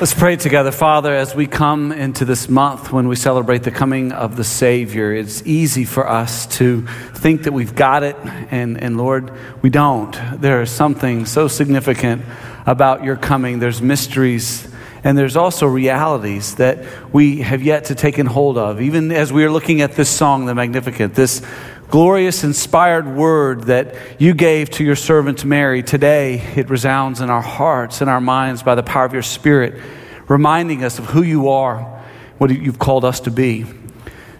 Let's 0.00 0.12
pray 0.12 0.34
together. 0.34 0.72
Father, 0.72 1.14
as 1.14 1.36
we 1.36 1.46
come 1.46 1.92
into 1.92 2.24
this 2.24 2.48
month 2.48 2.90
when 2.90 3.06
we 3.06 3.14
celebrate 3.14 3.62
the 3.62 3.70
coming 3.70 4.10
of 4.10 4.34
the 4.34 4.42
Savior, 4.42 5.14
it's 5.14 5.46
easy 5.46 5.84
for 5.84 6.08
us 6.08 6.46
to 6.58 6.84
think 7.14 7.44
that 7.44 7.52
we've 7.52 7.76
got 7.76 8.02
it, 8.02 8.16
and, 8.50 8.82
and 8.82 8.98
Lord, 8.98 9.30
we 9.62 9.70
don't. 9.70 10.18
There 10.40 10.62
is 10.62 10.70
something 10.72 11.26
so 11.26 11.46
significant 11.46 12.24
about 12.66 13.04
your 13.04 13.14
coming. 13.14 13.60
There's 13.60 13.80
mysteries 13.80 14.66
and 15.04 15.18
there's 15.18 15.36
also 15.36 15.66
realities 15.66 16.54
that 16.54 16.82
we 17.12 17.42
have 17.42 17.62
yet 17.62 17.84
to 17.86 17.94
take 17.94 18.18
in 18.18 18.24
hold 18.24 18.56
of. 18.56 18.80
Even 18.80 19.12
as 19.12 19.30
we 19.30 19.44
are 19.44 19.50
looking 19.50 19.82
at 19.82 19.92
this 19.92 20.08
song, 20.08 20.46
The 20.46 20.54
Magnificat, 20.54 21.14
this 21.14 21.42
glorious, 21.90 22.44
inspired 22.44 23.06
word 23.06 23.64
that 23.64 23.94
you 24.18 24.34
gave 24.34 24.70
to 24.70 24.84
your 24.84 24.96
servant 24.96 25.44
Mary, 25.44 25.82
today 25.82 26.40
it 26.56 26.70
resounds 26.70 27.20
in 27.20 27.30
our 27.30 27.42
hearts 27.42 28.00
and 28.00 28.10
our 28.10 28.20
minds 28.20 28.62
by 28.62 28.74
the 28.74 28.82
power 28.82 29.04
of 29.04 29.12
your 29.12 29.22
Spirit, 29.22 29.80
reminding 30.28 30.84
us 30.84 30.98
of 30.98 31.06
who 31.06 31.22
you 31.22 31.48
are, 31.48 32.02
what 32.38 32.50
you've 32.50 32.78
called 32.78 33.04
us 33.04 33.20
to 33.20 33.30
be. 33.30 33.64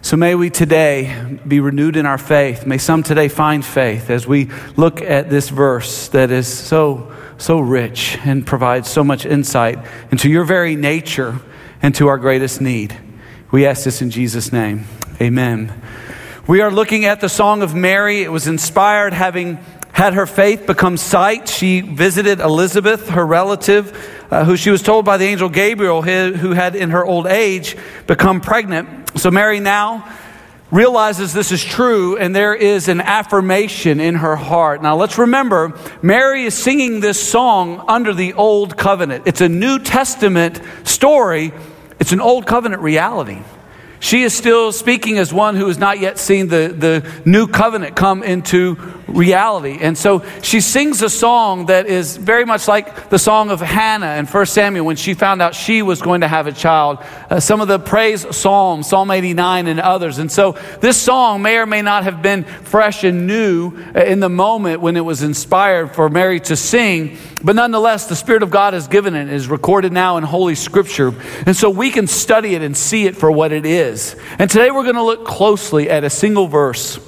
So 0.01 0.17
may 0.17 0.35
we 0.35 0.51
today 0.51 1.39
be 1.47 1.59
renewed 1.59 1.95
in 1.95 2.05
our 2.05 2.19
faith. 2.19 2.67
May 2.67 2.77
some 2.77 3.01
today 3.01 3.27
find 3.27 3.65
faith 3.65 4.11
as 4.11 4.27
we 4.27 4.51
look 4.77 5.01
at 5.01 5.31
this 5.31 5.49
verse 5.49 6.09
that 6.09 6.29
is 6.29 6.47
so, 6.47 7.11
so 7.39 7.59
rich 7.59 8.17
and 8.23 8.45
provides 8.45 8.87
so 8.87 9.03
much 9.03 9.25
insight 9.25 9.79
into 10.11 10.29
your 10.29 10.43
very 10.43 10.75
nature 10.75 11.39
and 11.81 11.95
to 11.95 12.07
our 12.07 12.19
greatest 12.19 12.61
need. 12.61 12.95
We 13.51 13.65
ask 13.65 13.83
this 13.83 14.01
in 14.03 14.11
Jesus' 14.11 14.53
name. 14.53 14.85
Amen. 15.19 15.73
We 16.47 16.61
are 16.61 16.69
looking 16.69 17.05
at 17.05 17.21
the 17.21 17.27
Song 17.27 17.63
of 17.63 17.73
Mary. 17.73 18.21
It 18.21 18.31
was 18.31 18.45
inspired 18.45 19.13
having 19.13 19.57
had 19.91 20.13
her 20.13 20.27
faith 20.27 20.67
become 20.67 20.95
sight. 20.95 21.49
She 21.49 21.81
visited 21.81 22.39
Elizabeth, 22.39 23.09
her 23.09 23.25
relative, 23.25 23.91
uh, 24.29 24.45
who 24.45 24.55
she 24.55 24.69
was 24.69 24.83
told 24.83 25.05
by 25.05 25.17
the 25.17 25.25
angel 25.25 25.49
Gabriel, 25.49 26.03
who 26.03 26.51
had 26.51 26.75
in 26.75 26.91
her 26.91 27.03
old 27.03 27.25
age 27.25 27.75
become 28.05 28.41
pregnant. 28.41 29.17
So 29.19 29.31
Mary 29.31 29.59
now 29.59 30.07
realizes 30.69 31.33
this 31.33 31.51
is 31.51 31.63
true 31.63 32.15
and 32.15 32.35
there 32.35 32.53
is 32.53 32.89
an 32.89 33.01
affirmation 33.01 33.99
in 33.99 34.13
her 34.13 34.35
heart. 34.35 34.83
Now 34.83 34.97
let's 34.97 35.17
remember, 35.17 35.73
Mary 36.03 36.43
is 36.43 36.53
singing 36.53 36.99
this 36.99 37.27
song 37.27 37.83
under 37.87 38.13
the 38.13 38.33
old 38.33 38.77
covenant. 38.77 39.23
It's 39.25 39.41
a 39.41 39.49
New 39.49 39.79
Testament 39.79 40.61
story, 40.83 41.53
it's 41.99 42.11
an 42.11 42.21
old 42.21 42.45
covenant 42.45 42.83
reality. 42.83 43.41
She 44.05 44.21
is 44.21 44.37
still 44.37 44.71
speaking 44.71 45.17
as 45.17 45.33
one 45.33 45.55
who 45.55 45.65
has 45.67 45.79
not 45.79 45.97
yet 45.99 46.19
seen 46.19 46.47
the, 46.47 46.67
the 46.67 47.11
new 47.25 47.47
covenant 47.47 47.95
come 47.95 48.21
into 48.21 48.75
reality. 49.07 49.77
And 49.81 49.97
so 49.97 50.23
she 50.41 50.61
sings 50.61 51.01
a 51.01 51.09
song 51.09 51.67
that 51.67 51.85
is 51.85 52.17
very 52.17 52.45
much 52.45 52.67
like 52.67 53.09
the 53.09 53.19
song 53.19 53.49
of 53.49 53.61
Hannah 53.61 54.15
in 54.15 54.25
1 54.25 54.45
Samuel 54.45 54.85
when 54.85 54.95
she 54.95 55.13
found 55.13 55.41
out 55.41 55.55
she 55.55 55.81
was 55.81 56.01
going 56.01 56.21
to 56.21 56.27
have 56.27 56.47
a 56.47 56.51
child. 56.51 56.99
Uh, 57.29 57.39
some 57.39 57.61
of 57.61 57.67
the 57.67 57.79
praise 57.79 58.25
psalms, 58.35 58.87
Psalm 58.89 59.11
89 59.11 59.67
and 59.67 59.79
others. 59.79 60.17
And 60.17 60.31
so 60.31 60.53
this 60.81 61.01
song 61.01 61.41
may 61.41 61.57
or 61.57 61.65
may 61.65 61.81
not 61.81 62.03
have 62.03 62.21
been 62.21 62.43
fresh 62.43 63.03
and 63.03 63.27
new 63.27 63.73
uh, 63.95 64.01
in 64.01 64.19
the 64.19 64.29
moment 64.29 64.81
when 64.81 64.97
it 64.97 65.05
was 65.05 65.21
inspired 65.21 65.93
for 65.93 66.09
Mary 66.09 66.39
to 66.41 66.55
sing. 66.55 67.17
But 67.43 67.55
nonetheless, 67.55 68.07
the 68.07 68.15
Spirit 68.15 68.43
of 68.43 68.49
God 68.49 68.73
has 68.73 68.87
given 68.87 69.15
it, 69.15 69.27
it 69.27 69.33
is 69.33 69.47
recorded 69.47 69.93
now 69.93 70.17
in 70.17 70.23
Holy 70.23 70.55
Scripture. 70.55 71.13
And 71.45 71.55
so 71.55 71.69
we 71.69 71.91
can 71.91 72.07
study 72.07 72.55
it 72.55 72.61
and 72.61 72.75
see 72.75 73.05
it 73.05 73.15
for 73.15 73.31
what 73.31 73.51
it 73.51 73.65
is. 73.65 74.15
And 74.39 74.49
today 74.49 74.71
we're 74.71 74.83
going 74.83 74.95
to 74.95 75.03
look 75.03 75.25
closely 75.25 75.89
at 75.89 76.03
a 76.03 76.09
single 76.09 76.47
verse 76.47 76.99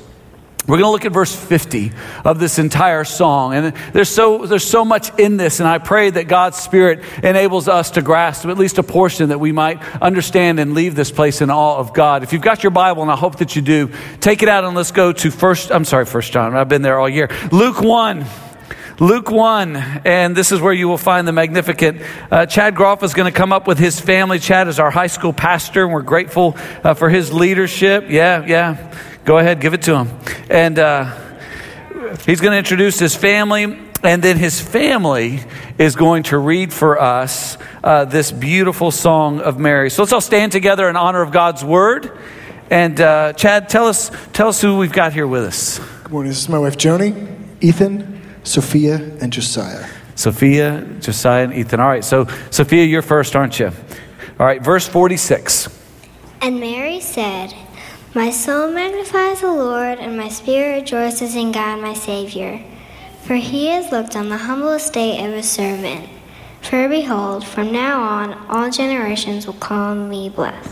we're 0.67 0.77
going 0.77 0.87
to 0.87 0.91
look 0.91 1.05
at 1.05 1.13
verse 1.13 1.33
50 1.33 1.93
of 2.25 2.39
this 2.39 2.59
entire 2.59 3.05
song. 3.05 3.53
And 3.53 3.73
there's 3.93 4.09
so, 4.09 4.45
there's 4.45 4.65
so 4.67 4.83
much 4.83 5.17
in 5.17 5.37
this, 5.37 5.61
and 5.61 5.67
I 5.67 5.77
pray 5.77 6.09
that 6.09 6.27
God's 6.27 6.57
Spirit 6.57 7.03
enables 7.23 7.69
us 7.69 7.91
to 7.91 8.01
grasp 8.01 8.45
at 8.45 8.57
least 8.57 8.77
a 8.77 8.83
portion 8.83 9.29
that 9.29 9.39
we 9.39 9.53
might 9.53 9.81
understand 10.01 10.59
and 10.59 10.73
leave 10.73 10.93
this 10.95 11.09
place 11.09 11.39
in 11.39 11.49
awe 11.49 11.77
of 11.77 11.93
God. 11.93 12.23
If 12.23 12.33
you've 12.33 12.41
got 12.41 12.63
your 12.63 12.71
Bible, 12.71 13.01
and 13.01 13.09
I 13.09 13.15
hope 13.15 13.37
that 13.37 13.55
you 13.55 13.61
do, 13.61 13.91
take 14.19 14.43
it 14.43 14.49
out 14.49 14.65
and 14.65 14.75
let's 14.75 14.91
go 14.91 15.13
to 15.13 15.31
first, 15.31 15.71
I'm 15.71 15.85
sorry, 15.85 16.05
first 16.05 16.33
John. 16.33 16.55
I've 16.55 16.69
been 16.69 16.81
there 16.81 16.99
all 16.99 17.07
year. 17.07 17.29
Luke 17.51 17.81
1. 17.81 18.46
Luke 18.99 19.29
1, 19.29 19.75
and 20.05 20.35
this 20.35 20.51
is 20.51 20.59
where 20.59 20.73
you 20.73 20.87
will 20.87 20.97
find 20.97 21.27
the 21.27 21.31
Magnificat. 21.31 21.97
Uh, 22.31 22.47
Chad 22.47 22.73
Groff 22.73 23.03
is 23.03 23.13
going 23.13 23.31
to 23.31 23.37
come 23.37 23.53
up 23.53 23.67
with 23.67 23.77
his 23.77 23.99
family. 23.99 24.39
Chad 24.39 24.67
is 24.67 24.79
our 24.79 24.89
high 24.89 25.05
school 25.05 25.33
pastor, 25.33 25.83
and 25.83 25.93
we're 25.93 26.01
grateful 26.01 26.57
uh, 26.83 26.95
for 26.95 27.07
his 27.07 27.31
leadership. 27.31 28.05
Yeah, 28.09 28.43
yeah. 28.47 28.97
Go 29.23 29.37
ahead, 29.37 29.61
give 29.61 29.75
it 29.75 29.83
to 29.83 29.95
him. 29.95 30.19
And 30.49 30.79
uh, 30.79 31.15
he's 32.25 32.41
going 32.41 32.53
to 32.53 32.57
introduce 32.57 32.97
his 32.97 33.15
family, 33.15 33.77
and 34.01 34.23
then 34.23 34.35
his 34.35 34.59
family 34.59 35.41
is 35.77 35.95
going 35.95 36.23
to 36.23 36.39
read 36.39 36.73
for 36.73 36.99
us 36.99 37.59
uh, 37.83 38.05
this 38.05 38.31
beautiful 38.31 38.89
song 38.89 39.41
of 39.41 39.59
Mary. 39.59 39.91
So 39.91 40.01
let's 40.01 40.11
all 40.11 40.21
stand 40.21 40.51
together 40.51 40.89
in 40.89 40.95
honor 40.95 41.21
of 41.21 41.29
God's 41.29 41.63
word. 41.63 42.17
And 42.71 42.99
uh, 42.99 43.33
Chad, 43.33 43.69
tell 43.69 43.85
us, 43.85 44.09
tell 44.33 44.47
us 44.47 44.59
who 44.59 44.79
we've 44.79 44.91
got 44.91 45.13
here 45.13 45.27
with 45.27 45.43
us. 45.43 45.77
Good 46.01 46.11
morning. 46.11 46.31
This 46.31 46.39
is 46.39 46.49
my 46.49 46.57
wife 46.57 46.77
Joni, 46.77 47.37
Ethan, 47.61 48.16
Sophia, 48.47 48.95
and 49.21 49.31
Josiah. 49.31 49.85
Sophia, 50.15 50.87
Josiah, 50.99 51.43
and 51.43 51.53
Ethan. 51.53 51.79
All 51.79 51.87
right. 51.87 52.03
So 52.03 52.27
Sophia, 52.49 52.85
you're 52.85 53.01
first, 53.01 53.35
aren't 53.35 53.59
you? 53.59 53.67
All 54.39 54.45
right. 54.45 54.63
Verse 54.63 54.87
forty-six. 54.87 55.67
And 56.41 56.59
Mary 56.59 56.99
said. 57.01 57.53
My 58.15 58.31
soul 58.31 58.71
magnifies 58.71 59.41
the 59.41 59.51
Lord, 59.51 59.99
and 59.99 60.17
my 60.17 60.29
spirit 60.29 60.79
rejoices 60.79 61.35
in 61.35 61.51
God 61.51 61.81
my 61.81 61.93
Savior. 61.93 62.63
For 63.23 63.35
he 63.35 63.67
has 63.67 63.91
looked 63.91 64.15
on 64.15 64.29
the 64.29 64.37
humble 64.37 64.71
estate 64.71 65.23
of 65.23 65.33
his 65.33 65.47
servant. 65.47 66.09
For 66.61 66.87
behold, 66.89 67.45
from 67.45 67.71
now 67.71 68.01
on 68.01 68.33
all 68.49 68.71
generations 68.71 69.45
will 69.45 69.55
call 69.55 69.93
me 69.93 70.29
blessed. 70.29 70.71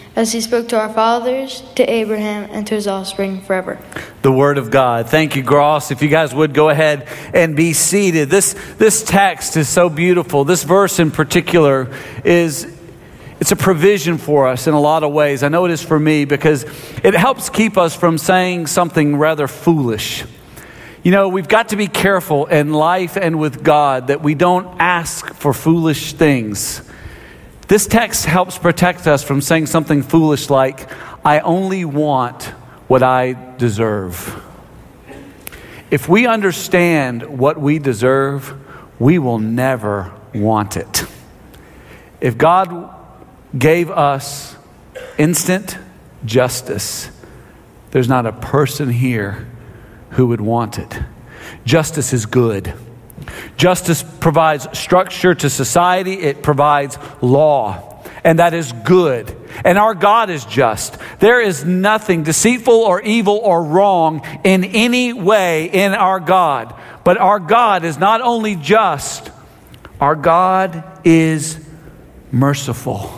as 0.15 0.33
he 0.33 0.41
spoke 0.41 0.67
to 0.69 0.79
our 0.79 0.91
fathers, 0.91 1.63
to 1.75 1.89
Abraham, 1.89 2.49
and 2.51 2.67
to 2.67 2.75
his 2.75 2.87
offspring 2.87 3.41
forever. 3.41 3.79
The 4.21 4.31
Word 4.31 4.57
of 4.57 4.69
God. 4.69 5.09
Thank 5.09 5.35
you, 5.35 5.43
Gross. 5.43 5.91
If 5.91 6.01
you 6.01 6.09
guys 6.09 6.33
would 6.33 6.53
go 6.53 6.69
ahead 6.69 7.07
and 7.33 7.55
be 7.55 7.73
seated. 7.73 8.29
This, 8.29 8.55
this 8.77 9.03
text 9.03 9.55
is 9.55 9.69
so 9.69 9.89
beautiful. 9.89 10.43
This 10.43 10.63
verse 10.63 10.99
in 10.99 11.11
particular 11.11 11.93
is. 12.23 12.77
It's 13.39 13.51
a 13.51 13.55
provision 13.55 14.19
for 14.19 14.47
us 14.47 14.67
in 14.67 14.75
a 14.75 14.79
lot 14.79 15.01
of 15.01 15.11
ways. 15.11 15.41
I 15.41 15.47
know 15.47 15.65
it 15.65 15.71
is 15.71 15.81
for 15.81 15.99
me 15.99 16.25
because 16.25 16.63
it 17.03 17.15
helps 17.15 17.49
keep 17.49 17.75
us 17.75 17.95
from 17.95 18.19
saying 18.19 18.67
something 18.67 19.15
rather 19.15 19.47
foolish. 19.47 20.23
You 21.01 21.09
know, 21.09 21.27
we've 21.27 21.47
got 21.47 21.69
to 21.69 21.75
be 21.75 21.87
careful 21.87 22.45
in 22.45 22.71
life 22.71 23.17
and 23.17 23.39
with 23.39 23.63
God 23.63 24.07
that 24.07 24.21
we 24.21 24.35
don't 24.35 24.79
ask 24.79 25.33
for 25.33 25.55
foolish 25.55 26.13
things 26.13 26.87
this 27.71 27.87
text 27.87 28.25
helps 28.25 28.57
protect 28.57 29.07
us 29.07 29.23
from 29.23 29.39
saying 29.39 29.65
something 29.65 30.03
foolish 30.03 30.49
like, 30.49 30.89
I 31.23 31.39
only 31.39 31.85
want 31.85 32.43
what 32.89 33.01
I 33.01 33.31
deserve. 33.57 34.43
If 35.89 36.09
we 36.09 36.27
understand 36.27 37.39
what 37.39 37.57
we 37.57 37.79
deserve, 37.79 38.53
we 38.99 39.19
will 39.19 39.39
never 39.39 40.11
want 40.35 40.75
it. 40.75 41.05
If 42.19 42.37
God 42.37 42.93
gave 43.57 43.89
us 43.89 44.57
instant 45.17 45.77
justice, 46.25 47.09
there's 47.91 48.09
not 48.09 48.25
a 48.25 48.33
person 48.33 48.89
here 48.89 49.47
who 50.09 50.27
would 50.27 50.41
want 50.41 50.77
it. 50.77 50.99
Justice 51.63 52.11
is 52.11 52.25
good. 52.25 52.73
Justice 53.57 54.03
provides 54.03 54.67
structure 54.77 55.35
to 55.35 55.49
society, 55.49 56.13
it 56.13 56.43
provides 56.43 56.97
law, 57.21 58.03
and 58.23 58.39
that 58.39 58.53
is 58.53 58.71
good. 58.71 59.35
And 59.63 59.77
our 59.77 59.93
God 59.93 60.29
is 60.29 60.45
just. 60.45 60.97
There 61.19 61.41
is 61.41 61.65
nothing 61.65 62.23
deceitful 62.23 62.73
or 62.73 63.01
evil 63.01 63.37
or 63.37 63.63
wrong 63.63 64.21
in 64.43 64.63
any 64.63 65.13
way 65.13 65.65
in 65.65 65.93
our 65.93 66.19
God. 66.19 66.73
But 67.03 67.17
our 67.17 67.39
God 67.39 67.83
is 67.83 67.97
not 67.97 68.21
only 68.21 68.55
just, 68.55 69.31
our 69.99 70.15
God 70.15 70.83
is 71.05 71.59
merciful. 72.31 73.11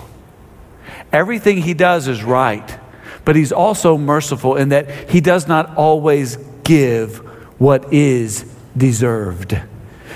Everything 1.12 1.58
He 1.58 1.74
does 1.74 2.08
is 2.08 2.24
right, 2.24 2.80
but 3.24 3.36
He's 3.36 3.52
also 3.52 3.98
merciful 3.98 4.56
in 4.56 4.70
that 4.70 5.10
He 5.10 5.22
does 5.22 5.48
not 5.48 5.76
always 5.78 6.38
give 6.64 7.18
what 7.60 7.94
is 7.94 8.44
deserved. 8.76 9.60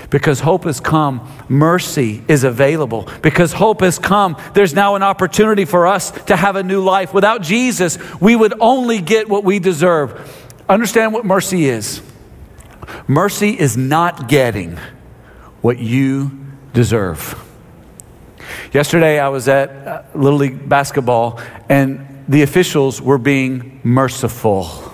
Because 0.10 0.40
hope 0.40 0.64
has 0.64 0.80
come, 0.80 1.28
mercy 1.50 2.24
is 2.28 2.44
available. 2.44 3.10
Because 3.22 3.52
hope 3.52 3.82
has 3.82 4.00
come, 4.00 4.38
there's 4.54 4.74
now 4.74 4.96
an 4.96 5.04
opportunity 5.04 5.66
for 5.66 5.86
us 5.86 6.12
to 6.26 6.36
have 6.36 6.56
a 6.56 6.64
new 6.64 6.82
life. 6.82 7.14
Without 7.14 7.42
Jesus, 7.42 7.98
we 8.22 8.36
would 8.36 8.54
only 8.60 9.02
get 9.02 9.28
what 9.28 9.44
we 9.44 9.60
deserve. 9.60 10.46
Understand 10.70 11.14
what 11.14 11.26
mercy 11.26 11.66
is 11.66 12.02
mercy 13.08 13.58
is 13.58 13.78
not 13.78 14.28
getting 14.28 14.78
what 15.62 15.80
you 15.80 16.32
deserve. 16.74 17.44
Yesterday, 18.72 19.20
I 19.20 19.30
was 19.30 19.48
at 19.48 19.70
uh, 19.70 20.04
Little 20.14 20.40
League 20.40 20.70
basketball, 20.70 21.40
and 21.70 22.24
the 22.28 22.44
officials 22.44 23.02
were 23.02 23.18
being 23.18 23.80
merciful 23.84 24.94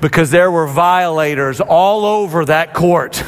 because 0.00 0.30
there 0.30 0.50
were 0.50 0.66
violators 0.66 1.60
all 1.60 2.04
over 2.04 2.44
that 2.44 2.74
court. 2.74 3.24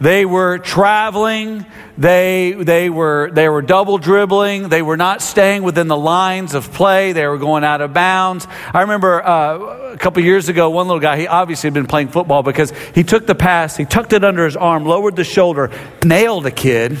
They 0.00 0.24
were 0.24 0.56
traveling. 0.56 1.66
They, 1.98 2.52
they, 2.52 2.88
were, 2.88 3.30
they 3.30 3.50
were 3.50 3.60
double 3.60 3.98
dribbling. 3.98 4.70
They 4.70 4.80
were 4.80 4.96
not 4.96 5.20
staying 5.20 5.62
within 5.62 5.88
the 5.88 5.96
lines 5.96 6.54
of 6.54 6.72
play. 6.72 7.12
They 7.12 7.26
were 7.26 7.36
going 7.36 7.64
out 7.64 7.82
of 7.82 7.92
bounds. 7.92 8.46
I 8.72 8.80
remember 8.80 9.22
uh, 9.22 9.92
a 9.92 9.98
couple 9.98 10.22
years 10.22 10.48
ago, 10.48 10.70
one 10.70 10.86
little 10.86 11.00
guy, 11.00 11.18
he 11.18 11.26
obviously 11.26 11.68
had 11.68 11.74
been 11.74 11.86
playing 11.86 12.08
football 12.08 12.42
because 12.42 12.72
he 12.94 13.04
took 13.04 13.26
the 13.26 13.34
pass, 13.34 13.76
he 13.76 13.84
tucked 13.84 14.14
it 14.14 14.24
under 14.24 14.46
his 14.46 14.56
arm, 14.56 14.86
lowered 14.86 15.16
the 15.16 15.24
shoulder, 15.24 15.70
nailed 16.02 16.46
a 16.46 16.50
kid, 16.50 16.98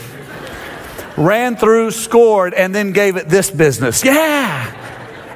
ran 1.16 1.56
through, 1.56 1.92
scored, 1.92 2.52
and 2.52 2.74
then 2.74 2.92
gave 2.92 3.16
it 3.16 3.28
this 3.28 3.50
business. 3.50 4.04
Yeah! 4.04 4.76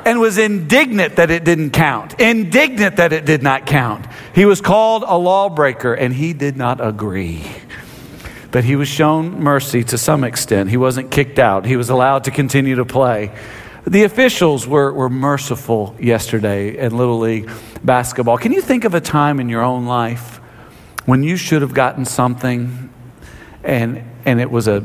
and 0.06 0.20
was 0.20 0.38
indignant 0.38 1.16
that 1.16 1.30
it 1.30 1.44
didn't 1.44 1.70
count, 1.70 2.20
indignant 2.20 2.96
that 2.96 3.12
it 3.14 3.24
did 3.24 3.42
not 3.42 3.64
count. 3.66 4.06
He 4.34 4.46
was 4.46 4.60
called 4.60 5.04
a 5.06 5.16
lawbreaker, 5.16 5.94
and 5.94 6.12
he 6.12 6.32
did 6.32 6.56
not 6.56 6.84
agree. 6.84 7.44
But 8.50 8.64
he 8.64 8.74
was 8.74 8.88
shown 8.88 9.40
mercy 9.40 9.84
to 9.84 9.96
some 9.96 10.24
extent. 10.24 10.70
He 10.70 10.76
wasn't 10.76 11.12
kicked 11.12 11.38
out, 11.38 11.66
he 11.66 11.76
was 11.76 11.88
allowed 11.88 12.24
to 12.24 12.32
continue 12.32 12.74
to 12.76 12.84
play. 12.84 13.32
The 13.86 14.04
officials 14.04 14.66
were, 14.66 14.92
were 14.92 15.10
merciful 15.10 15.94
yesterday 16.00 16.78
in 16.78 16.96
Little 16.96 17.18
League 17.18 17.50
basketball. 17.84 18.38
Can 18.38 18.50
you 18.50 18.62
think 18.62 18.84
of 18.84 18.94
a 18.94 19.00
time 19.00 19.38
in 19.40 19.50
your 19.50 19.62
own 19.62 19.84
life 19.84 20.38
when 21.04 21.22
you 21.22 21.36
should 21.36 21.60
have 21.60 21.74
gotten 21.74 22.06
something 22.06 22.90
and, 23.62 24.02
and 24.24 24.40
it 24.40 24.50
was 24.50 24.68
a 24.68 24.82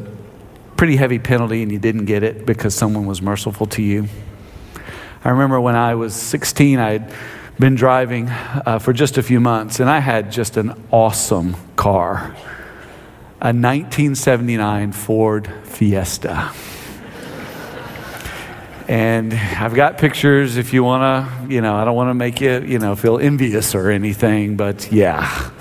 pretty 0.76 0.98
heavy 0.98 1.18
penalty 1.18 1.64
and 1.64 1.72
you 1.72 1.80
didn't 1.80 2.06
get 2.06 2.24
it 2.24 2.46
because 2.46 2.76
someone 2.76 3.06
was 3.06 3.22
merciful 3.22 3.68
to 3.68 3.82
you? 3.82 4.08
I 5.24 5.30
remember 5.30 5.62
when 5.62 5.78
I 5.78 5.96
was 5.96 6.14
16, 6.14 6.80
I 6.80 7.10
been 7.60 7.76
driving 7.76 8.30
uh, 8.30 8.80
for 8.80 8.94
just 8.94 9.18
a 9.18 9.24
few 9.24 9.40
months, 9.40 9.80
and 9.80 9.90
I 9.90 10.00
had 10.00 10.32
just 10.32 10.56
an 10.58 10.82
awesome 10.92 11.56
car 11.76 12.36
a 13.42 13.56
1979 13.56 14.92
Ford 14.92 15.50
Fiesta. 15.64 16.52
And 18.90 19.34
I've 19.34 19.74
got 19.76 19.98
pictures 19.98 20.58
if 20.58 20.74
you 20.74 20.84
want 20.84 21.04
to, 21.04 21.54
you 21.54 21.62
know, 21.62 21.76
I 21.76 21.86
don't 21.86 21.96
want 21.96 22.10
to 22.10 22.16
make 22.16 22.42
you, 22.42 22.60
you 22.60 22.80
know, 22.80 22.98
feel 22.98 23.18
envious 23.18 23.76
or 23.76 23.92
anything, 23.92 24.58
but 24.58 24.92
yeah, 24.92 25.52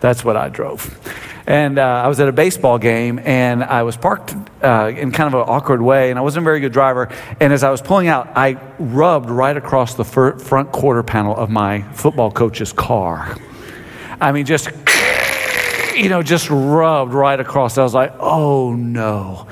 that's 0.00 0.22
what 0.22 0.36
I 0.36 0.50
drove. 0.50 0.98
And 1.46 1.78
uh, 1.78 2.02
I 2.04 2.08
was 2.08 2.20
at 2.20 2.28
a 2.28 2.32
baseball 2.32 2.78
game, 2.78 3.18
and 3.18 3.64
I 3.64 3.82
was 3.84 3.96
parked 3.96 4.34
uh, 4.62 4.92
in 4.96 5.12
kind 5.12 5.32
of 5.32 5.40
an 5.40 5.48
awkward 5.48 5.82
way, 5.82 6.10
and 6.10 6.18
I 6.18 6.22
wasn't 6.22 6.44
a 6.44 6.46
very 6.46 6.60
good 6.60 6.72
driver. 6.72 7.08
And 7.40 7.52
as 7.52 7.62
I 7.62 7.70
was 7.70 7.82
pulling 7.82 8.08
out, 8.08 8.28
I 8.36 8.60
rubbed 8.78 9.30
right 9.30 9.56
across 9.56 9.94
the 9.94 10.04
fir- 10.04 10.38
front 10.38 10.72
quarter 10.72 11.02
panel 11.02 11.36
of 11.36 11.50
my 11.50 11.82
football 11.92 12.30
coach's 12.30 12.72
car. 12.72 13.36
I 14.20 14.32
mean, 14.32 14.46
just, 14.46 14.70
you 15.96 16.08
know, 16.08 16.22
just 16.22 16.48
rubbed 16.50 17.12
right 17.12 17.38
across. 17.38 17.78
I 17.78 17.82
was 17.82 17.94
like, 17.94 18.14
oh 18.18 18.74
no. 18.74 19.46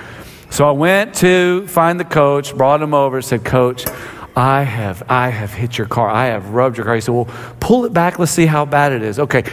So 0.50 0.68
I 0.68 0.72
went 0.72 1.14
to 1.16 1.66
find 1.68 1.98
the 1.98 2.04
coach, 2.04 2.56
brought 2.56 2.82
him 2.82 2.92
over, 2.92 3.22
said, 3.22 3.44
Coach, 3.44 3.86
I 4.34 4.64
have, 4.64 5.04
I 5.08 5.28
have 5.28 5.52
hit 5.52 5.78
your 5.78 5.86
car. 5.86 6.08
I 6.08 6.26
have 6.26 6.50
rubbed 6.50 6.76
your 6.76 6.86
car. 6.86 6.96
He 6.96 7.00
said, 7.00 7.14
Well, 7.14 7.28
pull 7.60 7.84
it 7.84 7.92
back. 7.92 8.18
Let's 8.18 8.32
see 8.32 8.46
how 8.46 8.64
bad 8.64 8.90
it 8.90 9.02
is. 9.02 9.20
Okay 9.20 9.44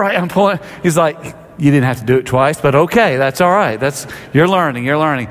right? 0.00 0.16
I'm 0.16 0.28
pulling. 0.28 0.58
He's 0.82 0.96
like, 0.96 1.16
you 1.60 1.70
didn't 1.70 1.84
have 1.84 2.00
to 2.00 2.06
do 2.06 2.16
it 2.16 2.26
twice, 2.26 2.60
but 2.60 2.74
okay, 2.74 3.16
that's 3.16 3.40
all 3.40 3.50
right. 3.50 3.78
That's 3.78 4.06
you're 4.32 4.48
learning, 4.48 4.84
you're 4.84 4.98
learning. 4.98 5.28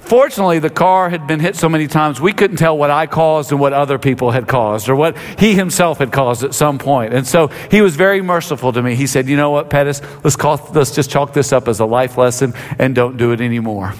Fortunately, 0.00 0.58
the 0.58 0.70
car 0.70 1.08
had 1.08 1.26
been 1.26 1.40
hit 1.40 1.56
so 1.56 1.68
many 1.68 1.86
times 1.86 2.20
we 2.20 2.32
couldn't 2.32 2.56
tell 2.56 2.76
what 2.76 2.90
I 2.90 3.06
caused 3.06 3.50
and 3.50 3.60
what 3.60 3.72
other 3.72 3.98
people 3.98 4.30
had 4.30 4.46
caused 4.46 4.88
or 4.88 4.96
what 4.96 5.16
he 5.38 5.54
himself 5.54 5.98
had 5.98 6.12
caused 6.12 6.44
at 6.44 6.54
some 6.54 6.78
point. 6.78 7.14
And 7.14 7.26
so 7.26 7.48
he 7.70 7.80
was 7.80 7.96
very 7.96 8.20
merciful 8.20 8.72
to 8.72 8.82
me. 8.82 8.94
He 8.94 9.06
said, 9.06 9.28
"You 9.28 9.36
know 9.36 9.50
what, 9.50 9.70
Pettis? 9.70 10.02
Let's 10.22 10.36
call 10.36 10.70
let's 10.74 10.94
just 10.94 11.10
chalk 11.10 11.32
this 11.32 11.52
up 11.52 11.68
as 11.68 11.80
a 11.80 11.86
life 11.86 12.18
lesson 12.18 12.52
and 12.78 12.94
don't 12.94 13.16
do 13.16 13.32
it 13.32 13.40
anymore." 13.40 13.94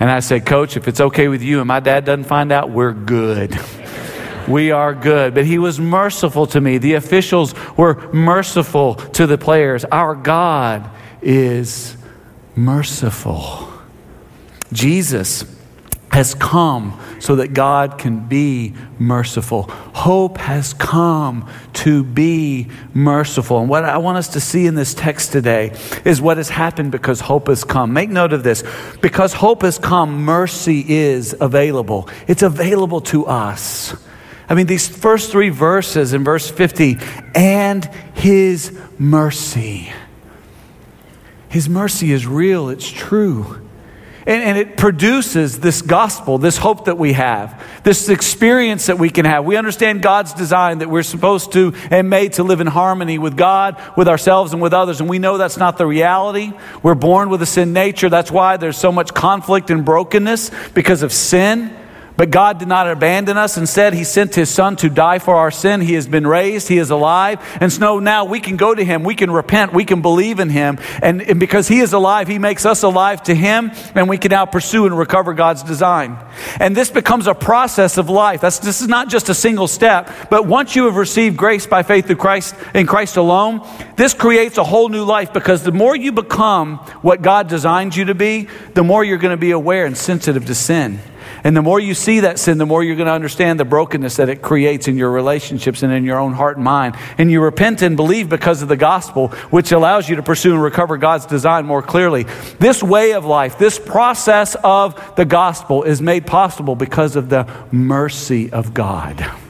And 0.00 0.10
I 0.10 0.20
said, 0.20 0.44
"Coach, 0.44 0.76
if 0.76 0.86
it's 0.86 1.00
okay 1.00 1.28
with 1.28 1.42
you 1.42 1.60
and 1.60 1.68
my 1.68 1.80
dad 1.80 2.04
doesn't 2.04 2.24
find 2.24 2.52
out, 2.52 2.70
we're 2.70 2.92
good." 2.92 3.58
we 4.48 4.70
are 4.70 4.94
good. 4.94 5.34
But 5.34 5.44
he 5.44 5.58
was 5.58 5.78
merciful 5.78 6.46
to 6.48 6.60
me. 6.60 6.78
The 6.78 6.94
officials 6.94 7.54
were 7.76 7.96
merciful 8.12 8.94
to 8.94 9.26
the 9.26 9.38
players. 9.38 9.84
Our 9.84 10.14
God 10.14 10.88
is 11.22 11.96
merciful. 12.54 13.68
Jesus 14.72 15.44
has 16.10 16.34
come 16.34 16.98
so 17.20 17.36
that 17.36 17.48
God 17.48 17.98
can 17.98 18.26
be 18.26 18.74
merciful. 18.98 19.64
Hope 19.94 20.38
has 20.38 20.72
come 20.74 21.48
to 21.74 22.02
be 22.02 22.68
merciful. 22.94 23.60
And 23.60 23.68
what 23.68 23.84
I 23.84 23.98
want 23.98 24.18
us 24.18 24.28
to 24.28 24.40
see 24.40 24.66
in 24.66 24.74
this 24.74 24.94
text 24.94 25.32
today 25.32 25.76
is 26.04 26.20
what 26.20 26.38
has 26.38 26.48
happened 26.48 26.92
because 26.92 27.20
hope 27.20 27.48
has 27.48 27.62
come. 27.62 27.92
Make 27.92 28.10
note 28.10 28.32
of 28.32 28.42
this. 28.42 28.64
Because 29.00 29.34
hope 29.34 29.62
has 29.62 29.78
come, 29.78 30.24
mercy 30.24 30.84
is 30.88 31.36
available. 31.38 32.08
It's 32.26 32.42
available 32.42 33.00
to 33.02 33.26
us. 33.26 33.94
I 34.48 34.54
mean, 34.54 34.66
these 34.66 34.88
first 34.88 35.30
three 35.30 35.50
verses 35.50 36.14
in 36.14 36.24
verse 36.24 36.50
50 36.50 36.98
and 37.34 37.84
his 38.14 38.76
mercy. 38.98 39.92
His 41.48 41.68
mercy 41.68 42.12
is 42.12 42.26
real, 42.26 42.68
it's 42.68 42.88
true. 42.88 43.62
And, 44.26 44.42
and, 44.42 44.58
it 44.58 44.76
produces 44.76 45.58
this 45.60 45.80
gospel, 45.80 46.36
this 46.36 46.58
hope 46.58 46.84
that 46.84 46.98
we 46.98 47.14
have, 47.14 47.64
this 47.82 48.10
experience 48.10 48.84
that 48.86 48.98
we 48.98 49.08
can 49.08 49.24
have. 49.24 49.46
We 49.46 49.56
understand 49.56 50.02
God's 50.02 50.34
design 50.34 50.80
that 50.80 50.90
we're 50.90 51.02
supposed 51.02 51.52
to 51.52 51.72
and 51.90 52.10
made 52.10 52.34
to 52.34 52.42
live 52.42 52.60
in 52.60 52.66
harmony 52.66 53.16
with 53.16 53.38
God, 53.38 53.80
with 53.96 54.06
ourselves, 54.06 54.52
and 54.52 54.60
with 54.60 54.74
others. 54.74 55.00
And 55.00 55.08
we 55.08 55.18
know 55.18 55.38
that's 55.38 55.56
not 55.56 55.78
the 55.78 55.86
reality. 55.86 56.52
We're 56.82 56.94
born 56.94 57.30
with 57.30 57.40
a 57.40 57.46
sin 57.46 57.72
nature. 57.72 58.10
That's 58.10 58.30
why 58.30 58.58
there's 58.58 58.76
so 58.76 58.92
much 58.92 59.14
conflict 59.14 59.70
and 59.70 59.82
brokenness 59.82 60.50
because 60.74 61.02
of 61.02 61.10
sin. 61.10 61.74
But 62.18 62.32
God 62.32 62.58
did 62.58 62.66
not 62.66 62.90
abandon 62.90 63.38
us. 63.38 63.56
Instead, 63.56 63.94
He 63.94 64.02
sent 64.02 64.34
His 64.34 64.50
Son 64.50 64.74
to 64.78 64.90
die 64.90 65.20
for 65.20 65.36
our 65.36 65.52
sin. 65.52 65.80
He 65.80 65.94
has 65.94 66.08
been 66.08 66.26
raised. 66.26 66.66
He 66.66 66.78
is 66.78 66.90
alive. 66.90 67.38
And 67.60 67.72
so 67.72 68.00
now 68.00 68.24
we 68.24 68.40
can 68.40 68.56
go 68.56 68.74
to 68.74 68.84
Him. 68.84 69.04
We 69.04 69.14
can 69.14 69.30
repent. 69.30 69.72
We 69.72 69.84
can 69.84 70.02
believe 70.02 70.40
in 70.40 70.50
Him. 70.50 70.80
And, 71.00 71.22
and 71.22 71.38
because 71.38 71.68
He 71.68 71.78
is 71.78 71.92
alive, 71.92 72.26
He 72.26 72.40
makes 72.40 72.66
us 72.66 72.82
alive 72.82 73.22
to 73.22 73.36
Him. 73.36 73.70
And 73.94 74.08
we 74.08 74.18
can 74.18 74.30
now 74.30 74.46
pursue 74.46 74.84
and 74.86 74.98
recover 74.98 75.32
God's 75.32 75.62
design. 75.62 76.18
And 76.58 76.76
this 76.76 76.90
becomes 76.90 77.28
a 77.28 77.34
process 77.34 77.98
of 77.98 78.10
life. 78.10 78.40
That's, 78.40 78.58
this 78.58 78.80
is 78.80 78.88
not 78.88 79.08
just 79.08 79.28
a 79.28 79.34
single 79.34 79.68
step. 79.68 80.10
But 80.28 80.44
once 80.44 80.74
you 80.74 80.86
have 80.86 80.96
received 80.96 81.36
grace 81.36 81.68
by 81.68 81.84
faith 81.84 82.06
through 82.06 82.16
Christ, 82.16 82.56
in 82.74 82.88
Christ 82.88 83.16
alone, 83.16 83.64
this 83.94 84.12
creates 84.12 84.58
a 84.58 84.64
whole 84.64 84.88
new 84.88 85.04
life 85.04 85.32
because 85.32 85.62
the 85.62 85.70
more 85.70 85.94
you 85.94 86.10
become 86.10 86.78
what 87.00 87.22
God 87.22 87.46
designed 87.48 87.94
you 87.94 88.06
to 88.06 88.14
be, 88.16 88.48
the 88.74 88.82
more 88.82 89.04
you're 89.04 89.18
going 89.18 89.30
to 89.30 89.40
be 89.40 89.52
aware 89.52 89.86
and 89.86 89.96
sensitive 89.96 90.46
to 90.46 90.54
sin. 90.56 90.98
And 91.48 91.56
the 91.56 91.62
more 91.62 91.80
you 91.80 91.94
see 91.94 92.20
that 92.20 92.38
sin, 92.38 92.58
the 92.58 92.66
more 92.66 92.84
you're 92.84 92.94
going 92.94 93.06
to 93.06 93.12
understand 93.12 93.58
the 93.58 93.64
brokenness 93.64 94.16
that 94.16 94.28
it 94.28 94.42
creates 94.42 94.86
in 94.86 94.98
your 94.98 95.10
relationships 95.10 95.82
and 95.82 95.90
in 95.90 96.04
your 96.04 96.18
own 96.18 96.34
heart 96.34 96.58
and 96.58 96.64
mind. 96.64 96.94
And 97.16 97.32
you 97.32 97.40
repent 97.40 97.80
and 97.80 97.96
believe 97.96 98.28
because 98.28 98.60
of 98.60 98.68
the 98.68 98.76
gospel, 98.76 99.28
which 99.48 99.72
allows 99.72 100.10
you 100.10 100.16
to 100.16 100.22
pursue 100.22 100.52
and 100.52 100.62
recover 100.62 100.98
God's 100.98 101.24
design 101.24 101.64
more 101.64 101.80
clearly. 101.80 102.24
This 102.58 102.82
way 102.82 103.14
of 103.14 103.24
life, 103.24 103.56
this 103.56 103.78
process 103.78 104.56
of 104.62 105.16
the 105.16 105.24
gospel 105.24 105.84
is 105.84 106.02
made 106.02 106.26
possible 106.26 106.74
because 106.74 107.16
of 107.16 107.30
the 107.30 107.50
mercy 107.72 108.52
of 108.52 108.74
God. 108.74 109.47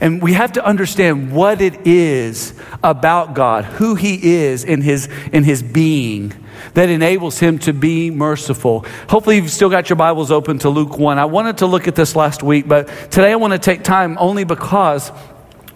And 0.00 0.22
we 0.22 0.34
have 0.34 0.52
to 0.52 0.64
understand 0.64 1.32
what 1.32 1.60
it 1.60 1.86
is 1.86 2.54
about 2.82 3.34
God, 3.34 3.64
who 3.64 3.94
He 3.94 4.34
is 4.34 4.64
in 4.64 4.82
His, 4.82 5.08
in 5.32 5.44
his 5.44 5.62
being 5.62 6.32
that 6.74 6.88
enables 6.88 7.38
him 7.38 7.58
to 7.60 7.72
be 7.72 8.10
merciful. 8.10 8.84
Hopefully, 9.08 9.36
you've 9.36 9.50
still 9.50 9.70
got 9.70 9.88
your 9.88 9.96
Bibles 9.96 10.30
open 10.30 10.58
to 10.60 10.70
Luke 10.70 10.98
1. 10.98 11.18
I 11.18 11.24
wanted 11.24 11.58
to 11.58 11.66
look 11.66 11.88
at 11.88 11.94
this 11.94 12.16
last 12.16 12.42
week, 12.42 12.68
but 12.68 12.88
today 13.10 13.32
I 13.32 13.36
want 13.36 13.52
to 13.52 13.58
take 13.58 13.82
time 13.82 14.16
only 14.18 14.44
because 14.44 15.12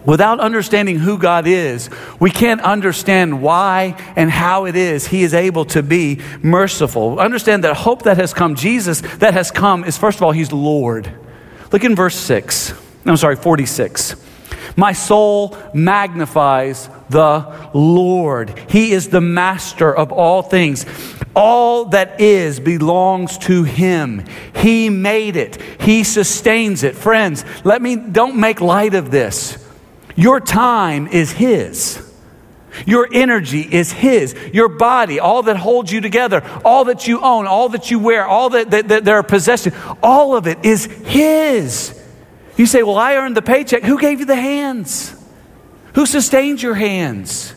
without 0.05 0.41
understanding 0.41 0.99
who 0.99 1.19
God 1.19 1.47
is, 1.47 1.91
we 2.19 2.31
can't 2.31 2.61
understand 2.63 3.43
why 3.43 3.97
and 4.17 4.31
how 4.31 4.67
it 4.67 4.77
is 4.77 5.07
He 5.07 5.23
is 5.23 5.35
able 5.35 5.65
to 5.67 5.83
be 5.83 6.21
merciful. 6.43 7.19
Understand 7.19 7.65
that 7.65 7.77
hope 7.77 8.03
that 8.03 8.17
has 8.17 8.33
come, 8.33 8.55
Jesus 8.55 9.01
that 9.19 9.35
has 9.35 9.51
come, 9.51 9.85
is 9.85 9.99
first 9.99 10.19
of 10.19 10.23
all, 10.23 10.33
He's 10.33 10.53
Lord. 10.53 11.13
Look 11.73 11.85
in 11.85 11.95
verse 11.95 12.17
6. 12.17 12.75
I'm 13.05 13.17
sorry, 13.17 13.37
46. 13.37 14.17
My 14.77 14.93
soul 14.93 15.57
magnifies 15.75 16.89
the 17.09 17.71
Lord. 17.75 18.57
He 18.69 18.93
is 18.93 19.09
the 19.09 19.21
master 19.21 19.95
of 19.95 20.13
all 20.13 20.43
things. 20.43 20.87
All 21.35 21.87
that 21.87 22.21
is 22.21 22.61
belongs 22.61 23.39
to 23.39 23.65
him. 23.65 24.25
He 24.57 24.91
made 24.91 25.37
it. 25.37 25.61
He 25.81 26.05
sustains 26.05 26.83
it. 26.83 26.95
Friends, 26.95 27.45
let 27.65 27.83
me 27.83 27.97
don't 27.97 28.39
make 28.39 28.61
light 28.61 28.95
of 28.95 29.11
this. 29.11 29.59
Your 30.17 30.41
time 30.41 31.07
is 31.07 31.33
his. 31.33 32.07
Your 32.87 33.09
energy 33.13 33.63
is 33.63 33.93
His. 33.93 34.35
Your 34.53 34.69
body, 34.69 35.21
all 35.21 35.43
that 35.43 35.57
holds 35.57 35.93
you 35.93 36.01
together, 36.01 36.43
all 36.65 36.85
that 36.87 37.07
you 37.07 37.21
own, 37.21 37.47
all 37.47 37.69
that 37.71 37.91
you 37.91 37.99
wear, 37.99 38.27
all 38.27 38.51
that, 38.51 38.71
that, 38.71 38.89
that 38.89 39.05
there 39.05 39.17
are 39.17 39.23
possessions, 39.23 39.75
all 40.03 40.37
of 40.37 40.47
it 40.47 40.65
is 40.65 40.85
His. 40.85 42.00
You 42.61 42.67
say, 42.67 42.83
Well, 42.83 42.99
I 42.99 43.15
earned 43.15 43.39
the 43.39 43.41
paycheck. 43.41 43.85
Who 43.85 43.99
gave 43.99 44.21
you 44.21 44.27
the 44.27 44.37
hands? 44.37 45.17
Who 45.95 46.05
sustained 46.05 46.63
your 46.63 46.75
hands? 46.75 47.55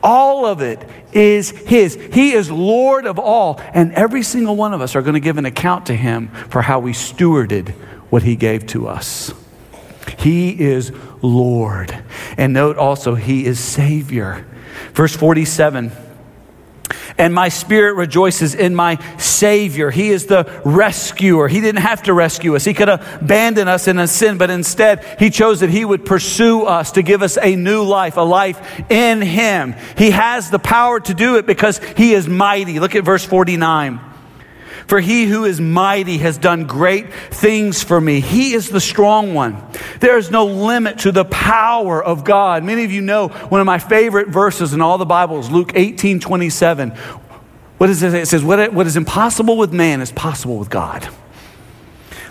All 0.00 0.46
of 0.46 0.62
it 0.62 0.88
is 1.12 1.50
His. 1.50 1.96
He 1.96 2.30
is 2.30 2.52
Lord 2.52 3.04
of 3.04 3.18
all. 3.18 3.60
And 3.72 3.92
every 3.94 4.22
single 4.22 4.54
one 4.54 4.72
of 4.72 4.80
us 4.80 4.94
are 4.94 5.02
going 5.02 5.14
to 5.14 5.20
give 5.20 5.38
an 5.38 5.44
account 5.44 5.86
to 5.86 5.96
Him 5.96 6.28
for 6.50 6.62
how 6.62 6.78
we 6.78 6.92
stewarded 6.92 7.70
what 8.10 8.22
He 8.22 8.36
gave 8.36 8.64
to 8.68 8.86
us. 8.86 9.34
He 10.20 10.50
is 10.50 10.92
Lord. 11.20 12.04
And 12.36 12.52
note 12.52 12.76
also, 12.76 13.16
He 13.16 13.46
is 13.46 13.58
Savior. 13.58 14.46
Verse 14.92 15.16
47 15.16 15.90
and 17.18 17.34
my 17.34 17.48
spirit 17.48 17.94
rejoices 17.94 18.54
in 18.54 18.74
my 18.74 18.96
Savior. 19.18 19.90
He 19.90 20.10
is 20.10 20.26
the 20.26 20.50
rescuer. 20.64 21.48
He 21.48 21.60
didn't 21.60 21.82
have 21.82 22.02
to 22.04 22.14
rescue 22.14 22.56
us. 22.56 22.64
He 22.64 22.74
could 22.74 22.88
abandon 22.88 23.68
us 23.68 23.86
in 23.88 23.98
a 23.98 24.08
sin, 24.08 24.38
but 24.38 24.50
instead, 24.50 25.04
He 25.18 25.30
chose 25.30 25.60
that 25.60 25.70
He 25.70 25.84
would 25.84 26.04
pursue 26.04 26.64
us 26.64 26.92
to 26.92 27.02
give 27.02 27.22
us 27.22 27.38
a 27.40 27.56
new 27.56 27.84
life, 27.84 28.16
a 28.16 28.22
life 28.22 28.90
in 28.90 29.22
Him. 29.22 29.74
He 29.96 30.10
has 30.10 30.50
the 30.50 30.58
power 30.58 31.00
to 31.00 31.14
do 31.14 31.36
it 31.36 31.46
because 31.46 31.78
He 31.96 32.14
is 32.14 32.28
mighty. 32.28 32.80
Look 32.80 32.94
at 32.94 33.04
verse 33.04 33.24
49. 33.24 34.13
For 34.86 35.00
he 35.00 35.24
who 35.24 35.44
is 35.44 35.60
mighty 35.60 36.18
has 36.18 36.36
done 36.36 36.66
great 36.66 37.12
things 37.12 37.82
for 37.82 38.00
me. 38.00 38.20
He 38.20 38.52
is 38.52 38.68
the 38.68 38.80
strong 38.80 39.34
one. 39.34 39.62
There 40.00 40.18
is 40.18 40.30
no 40.30 40.44
limit 40.46 40.98
to 41.00 41.12
the 41.12 41.24
power 41.24 42.02
of 42.02 42.24
God. 42.24 42.64
Many 42.64 42.84
of 42.84 42.92
you 42.92 43.00
know 43.00 43.28
one 43.28 43.60
of 43.60 43.66
my 43.66 43.78
favorite 43.78 44.28
verses 44.28 44.72
in 44.72 44.80
all 44.80 44.98
the 44.98 45.06
Bible 45.06 45.38
is 45.38 45.50
Luke 45.50 45.72
18 45.74 46.20
27. 46.20 46.90
What 47.78 47.90
is 47.90 48.02
it? 48.02 48.14
It 48.14 48.28
says, 48.28 48.44
what, 48.44 48.72
what 48.72 48.86
is 48.86 48.96
impossible 48.96 49.56
with 49.56 49.72
man 49.72 50.00
is 50.00 50.12
possible 50.12 50.58
with 50.58 50.70
God. 50.70 51.08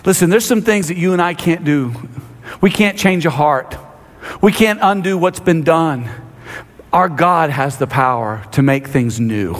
Listen, 0.04 0.30
there's 0.30 0.44
some 0.44 0.62
things 0.62 0.88
that 0.88 0.96
you 0.96 1.12
and 1.12 1.20
I 1.20 1.34
can't 1.34 1.64
do. 1.64 1.92
We 2.60 2.70
can't 2.70 2.98
change 2.98 3.26
a 3.26 3.30
heart, 3.30 3.76
we 4.40 4.52
can't 4.52 4.78
undo 4.82 5.18
what's 5.18 5.40
been 5.40 5.62
done. 5.62 6.08
Our 6.94 7.08
God 7.08 7.50
has 7.50 7.76
the 7.76 7.88
power 7.88 8.46
to 8.52 8.62
make 8.62 8.86
things 8.86 9.18
new. 9.18 9.56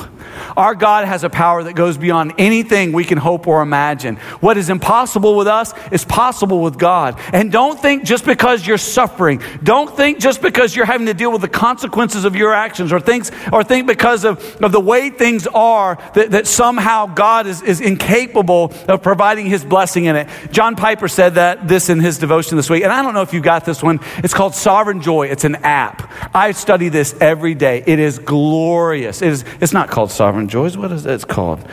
Our 0.57 0.77
God 0.77 1.05
has 1.05 1.25
a 1.25 1.29
power 1.31 1.65
that 1.65 1.75
goes 1.75 1.99
beyond 1.99 2.35
anything 2.39 2.93
we 2.93 3.05
can 3.05 3.19
hope 3.19 3.49
or 3.49 3.61
imagine. 3.61 4.17
What 4.39 4.57
is 4.57 4.71
impossible 4.71 5.35
with 5.37 5.49
us 5.49 5.75
is 5.91 6.05
possible 6.05 6.61
with 6.61 6.79
God. 6.79 7.19
And 7.33 7.51
don't 7.51 7.81
think 7.81 8.05
just 8.05 8.25
because 8.25 8.65
you're 8.65 8.79
suffering, 8.79 9.43
don't 9.65 9.95
think 9.97 10.21
just 10.21 10.43
because 10.43 10.77
you're 10.77 10.87
having 10.87 11.09
to 11.09 11.15
deal 11.15 11.33
with 11.33 11.41
the 11.41 11.49
consequences 11.49 12.25
of 12.25 12.37
your 12.37 12.55
actions 12.55 12.93
or 12.93 13.01
things 13.01 13.33
or 13.53 13.65
think 13.65 13.89
because 13.89 14.25
of, 14.25 14.63
of 14.63 14.71
the 14.71 14.81
way 14.81 15.11
things 15.11 15.49
are 15.49 15.97
that, 16.15 16.31
that 16.31 16.47
somehow 16.47 17.07
God 17.07 17.49
is, 17.49 17.63
is 17.63 17.81
incapable 17.81 18.73
of 18.87 19.03
providing 19.03 19.47
his 19.47 19.65
blessing 19.65 20.05
in 20.05 20.15
it. 20.15 20.29
John 20.53 20.77
Piper 20.77 21.09
said 21.09 21.35
that 21.35 21.67
this 21.67 21.89
in 21.89 21.99
his 21.99 22.19
devotion 22.19 22.57
this 22.57 22.71
week. 22.71 22.85
And 22.85 22.93
I 22.93 23.03
don't 23.03 23.15
know 23.15 23.23
if 23.23 23.35
you 23.35 23.41
got 23.41 23.65
this 23.65 23.83
one. 23.83 23.99
It's 24.19 24.35
called 24.35 24.55
Sovereign 24.55 25.03
Joy. 25.03 25.27
It's 25.27 25.43
an 25.43 25.57
app. 25.57 26.09
I 26.33 26.53
study 26.53 26.89
this 26.91 27.13
every 27.25 27.55
day. 27.55 27.83
It 27.87 27.99
is 27.99 28.19
glorious. 28.19 29.23
It 29.23 29.29
is, 29.29 29.45
it's 29.61 29.73
not 29.73 29.89
called 29.89 30.11
Sovereign 30.11 30.49
joys. 30.49 30.77
What 30.77 30.93
is 30.93 31.07
it 31.07 31.27
called? 31.27 31.67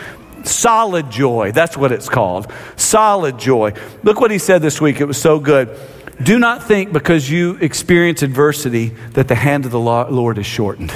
Solid 0.45 1.11
joy. 1.11 1.51
That's 1.51 1.75
what 1.77 1.91
it's 1.91 2.09
called. 2.09 2.51
Solid 2.77 3.37
joy. 3.37 3.73
Look 4.01 4.21
what 4.21 4.31
he 4.31 4.37
said 4.37 4.61
this 4.61 4.79
week. 4.79 5.01
It 5.01 5.05
was 5.05 5.21
so 5.21 5.39
good. 5.39 5.77
Do 6.23 6.39
not 6.39 6.63
think 6.63 6.93
because 6.93 7.29
you 7.29 7.55
experience 7.55 8.21
adversity 8.21 8.89
that 9.13 9.27
the 9.27 9.35
hand 9.35 9.65
of 9.65 9.71
the 9.71 9.79
Lord 9.79 10.37
is 10.37 10.45
shortened. 10.45 10.93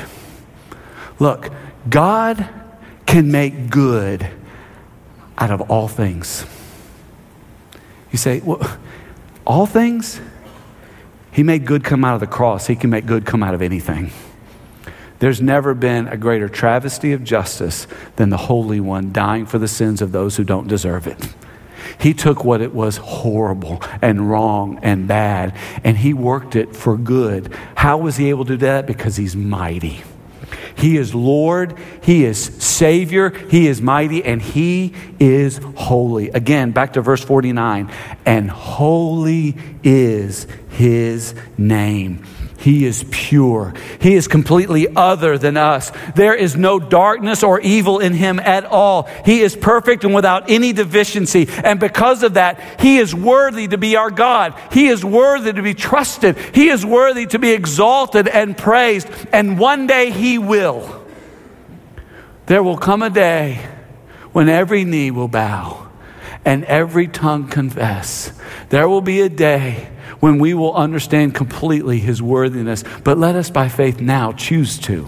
Look, 1.19 1.51
God 1.89 2.47
can 3.05 3.31
make 3.31 3.69
good 3.69 4.27
out 5.38 5.51
of 5.51 5.69
all 5.69 5.88
things. 5.88 6.45
You 8.12 8.17
say, 8.17 8.39
well, 8.39 8.77
all 9.45 9.65
things? 9.65 10.21
He 11.31 11.43
made 11.43 11.65
good 11.65 11.83
come 11.83 12.05
out 12.05 12.13
of 12.13 12.21
the 12.21 12.27
cross. 12.27 12.67
He 12.67 12.75
can 12.75 12.89
make 12.89 13.05
good 13.05 13.25
come 13.25 13.43
out 13.43 13.53
of 13.53 13.62
anything. 13.62 14.12
There's 15.19 15.41
never 15.41 15.74
been 15.74 16.07
a 16.07 16.17
greater 16.17 16.50
travesty 16.50 17.13
of 17.13 17.24
justice 17.24 17.88
than 18.17 18.29
the 18.29 18.38
Holy 18.38 18.79
One 18.79 19.12
dying 19.12 19.45
for 19.45 19.57
the 19.57 19.67
sins 19.67 20.01
of 20.01 20.12
those 20.12 20.38
who 20.38 20.43
don't 20.43 20.67
deserve 20.67 21.07
it. 21.07 21.34
He 22.00 22.13
took 22.13 22.43
what 22.43 22.62
it 22.62 22.74
was 22.74 22.98
horrible 22.98 23.81
and 24.01 24.29
wrong 24.29 24.79
and 24.81 25.07
bad, 25.07 25.55
and 25.84 25.98
he 25.98 26.13
worked 26.13 26.55
it 26.55 26.75
for 26.75 26.98
good. 26.98 27.53
How 27.75 27.98
was 27.98 28.17
he 28.17 28.29
able 28.29 28.45
to 28.45 28.57
do 28.57 28.65
that? 28.65 28.88
Because 28.88 29.15
he's 29.15 29.36
mighty. 29.36 30.03
He 30.77 30.98
is 30.98 31.15
Lord, 31.15 31.77
He 32.01 32.25
is 32.25 32.38
Savior, 32.38 33.29
He 33.29 33.67
is 33.67 33.81
mighty, 33.81 34.24
and 34.24 34.41
He 34.41 34.93
is 35.19 35.60
holy. 35.75 36.29
Again, 36.29 36.72
back 36.72 36.93
to 36.93 37.01
verse 37.01 37.24
49 37.24 37.91
and 38.25 38.51
holy 38.51 39.55
is 39.84 40.48
His 40.69 41.34
name. 41.57 42.24
He 42.65 42.84
is 42.84 43.05
pure. 43.12 43.75
He 44.01 44.15
is 44.15 44.27
completely 44.27 44.88
other 44.95 45.38
than 45.38 45.55
us. 45.55 45.91
There 46.15 46.34
is 46.34 46.55
no 46.55 46.79
darkness 46.79 47.43
or 47.43 47.60
evil 47.60 48.00
in 48.00 48.13
him 48.13 48.39
at 48.39 48.65
all. 48.65 49.03
He 49.24 49.41
is 49.41 49.55
perfect 49.55 50.03
and 50.03 50.15
without 50.15 50.50
any 50.50 50.74
deficiency. 50.74 51.48
And 51.63 51.79
because 51.79 52.24
of 52.24 52.34
that, 52.34 52.60
he 52.81 52.98
is 52.98 53.13
worthy 53.13 53.67
to 53.67 53.77
be 53.77 53.95
our 53.98 54.10
God. 54.10 54.60
He 54.72 54.88
is 54.88 55.05
worthy 55.05 55.53
to 55.53 55.62
be 55.62 55.75
trusted. 55.75 56.39
He 56.55 56.69
is 56.69 56.84
worthy 56.84 57.27
to 57.27 57.38
be 57.38 57.51
exalted 57.51 58.27
and 58.27 58.57
praised. 58.57 59.07
And 59.31 59.60
one 59.60 59.86
day 59.86 60.10
he 60.10 60.39
will. 60.39 61.05
There 62.48 62.63
will 62.63 62.77
come 62.77 63.03
a 63.03 63.12
day 63.12 63.63
when 64.31 64.50
every 64.50 64.86
knee 64.86 65.12
will 65.12 65.27
bow 65.27 65.88
and 66.43 66.65
every 66.65 67.07
tongue 67.10 67.48
confess. 67.48 68.34
There 68.69 68.89
will 68.89 69.01
be 69.01 69.22
a 69.22 69.29
day 69.29 69.91
when 70.25 70.39
we 70.39 70.55
will 70.55 70.74
understand 70.74 71.36
completely 71.36 72.00
his 72.00 72.20
worthiness. 72.20 72.84
But 73.03 73.20
let 73.20 73.36
us 73.36 73.51
by 73.51 73.70
faith 73.70 74.01
now 74.01 74.32
choose 74.32 74.79
to 74.79 75.08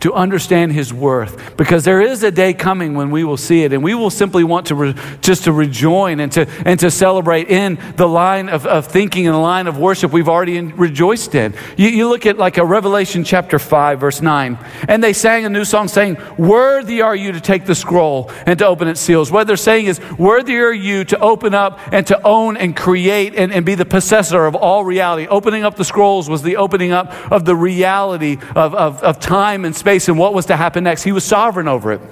to 0.00 0.12
understand 0.12 0.72
his 0.72 0.92
worth. 0.92 1.56
Because 1.56 1.84
there 1.84 2.00
is 2.00 2.22
a 2.22 2.30
day 2.30 2.54
coming 2.54 2.94
when 2.94 3.10
we 3.10 3.24
will 3.24 3.36
see 3.36 3.64
it 3.64 3.72
and 3.72 3.82
we 3.82 3.94
will 3.94 4.10
simply 4.10 4.44
want 4.44 4.66
to 4.66 4.74
re- 4.74 4.94
just 5.20 5.44
to 5.44 5.52
rejoin 5.52 6.20
and 6.20 6.30
to 6.32 6.46
and 6.64 6.78
to 6.80 6.90
celebrate 6.90 7.48
in 7.48 7.78
the 7.96 8.06
line 8.06 8.48
of, 8.48 8.66
of 8.66 8.86
thinking 8.86 9.26
and 9.26 9.34
the 9.34 9.40
line 9.40 9.66
of 9.66 9.78
worship 9.78 10.12
we've 10.12 10.28
already 10.28 10.56
in, 10.56 10.76
rejoiced 10.76 11.34
in. 11.34 11.54
You, 11.76 11.88
you 11.88 12.08
look 12.08 12.26
at 12.26 12.38
like 12.38 12.58
a 12.58 12.64
revelation 12.64 13.24
chapter 13.24 13.58
5 13.58 14.00
verse 14.00 14.20
9 14.20 14.58
and 14.88 15.02
they 15.02 15.12
sang 15.12 15.44
a 15.44 15.48
new 15.48 15.64
song 15.64 15.88
saying 15.88 16.16
worthy 16.36 17.02
are 17.02 17.16
you 17.16 17.32
to 17.32 17.40
take 17.40 17.66
the 17.66 17.74
scroll 17.74 18.30
and 18.46 18.58
to 18.58 18.66
open 18.66 18.88
its 18.88 19.00
seals. 19.00 19.32
What 19.32 19.46
they're 19.46 19.56
saying 19.56 19.86
is 19.86 20.00
worthy 20.18 20.58
are 20.58 20.72
you 20.72 21.04
to 21.04 21.18
open 21.18 21.54
up 21.54 21.80
and 21.92 22.06
to 22.06 22.20
own 22.22 22.56
and 22.56 22.76
create 22.76 23.34
and, 23.34 23.52
and 23.52 23.66
be 23.66 23.74
the 23.74 23.84
possessor 23.84 24.46
of 24.46 24.54
all 24.54 24.84
reality. 24.84 25.26
Opening 25.26 25.64
up 25.64 25.76
the 25.76 25.84
scrolls 25.84 26.28
was 26.28 26.42
the 26.42 26.56
opening 26.56 26.92
up 26.92 27.12
of 27.32 27.44
the 27.44 27.56
reality 27.56 28.38
of, 28.54 28.74
of, 28.74 29.02
of 29.02 29.18
time 29.18 29.64
and 29.64 29.74
space 29.74 29.87
space 29.88 30.08
and 30.08 30.18
what 30.18 30.34
was 30.34 30.44
to 30.44 30.56
happen 30.56 30.84
next. 30.84 31.02
He 31.02 31.12
was 31.12 31.24
sovereign 31.24 31.66
over 31.66 31.92
it. 31.92 32.02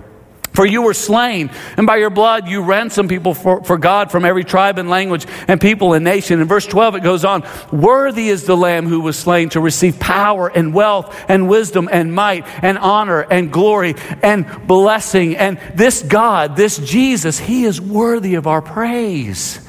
For 0.55 0.65
you 0.65 0.81
were 0.81 0.95
slain, 0.95 1.51
and 1.77 1.87
by 1.87 1.97
your 1.97 2.09
blood 2.09 2.49
you 2.49 2.63
ransomed 2.63 3.11
people 3.11 3.35
for, 3.35 3.63
for 3.63 3.77
God 3.77 4.11
from 4.11 4.25
every 4.25 4.45
tribe 4.45 4.79
and 4.79 4.89
language 4.89 5.27
and 5.47 5.61
people 5.61 5.93
and 5.93 6.03
nation. 6.03 6.41
In 6.41 6.49
verse 6.49 6.65
12 6.65 6.95
it 6.95 7.03
goes 7.03 7.27
on 7.27 7.45
Worthy 7.71 8.31
is 8.31 8.45
the 8.45 8.57
Lamb 8.57 8.87
who 8.87 9.03
was 9.03 9.19
slain 9.19 9.51
to 9.51 9.61
receive 9.61 10.01
power 10.01 10.49
and 10.49 10.73
wealth 10.73 11.15
and 11.29 11.51
wisdom 11.51 11.91
and 11.93 12.15
might 12.15 12.47
and 12.65 12.79
honor 12.79 13.21
and 13.21 13.53
glory 13.53 13.95
and 14.23 14.47
blessing. 14.67 15.37
And 15.37 15.59
this 15.75 16.03
God, 16.03 16.57
this 16.57 16.79
Jesus, 16.79 17.39
He 17.39 17.67
is 17.67 17.79
worthy 17.79 18.37
of 18.37 18.47
our 18.47 18.63
praise. 18.63 19.61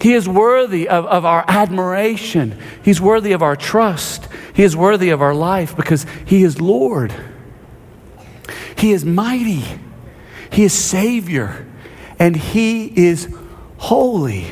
He 0.00 0.14
is 0.14 0.28
worthy 0.28 0.88
of, 0.88 1.06
of 1.06 1.24
our 1.24 1.44
admiration. 1.46 2.58
He's 2.82 3.00
worthy 3.00 3.30
of 3.30 3.42
our 3.42 3.54
trust. 3.54 4.28
He 4.58 4.64
is 4.64 4.76
worthy 4.76 5.10
of 5.10 5.22
our 5.22 5.34
life 5.34 5.76
because 5.76 6.04
He 6.26 6.42
is 6.42 6.60
Lord. 6.60 7.14
He 8.78 8.92
is 8.92 9.04
mighty. 9.04 9.64
He 10.50 10.64
is 10.64 10.72
Savior. 10.72 11.66
And 12.18 12.36
He 12.36 12.86
is 12.86 13.34
holy. 13.78 14.46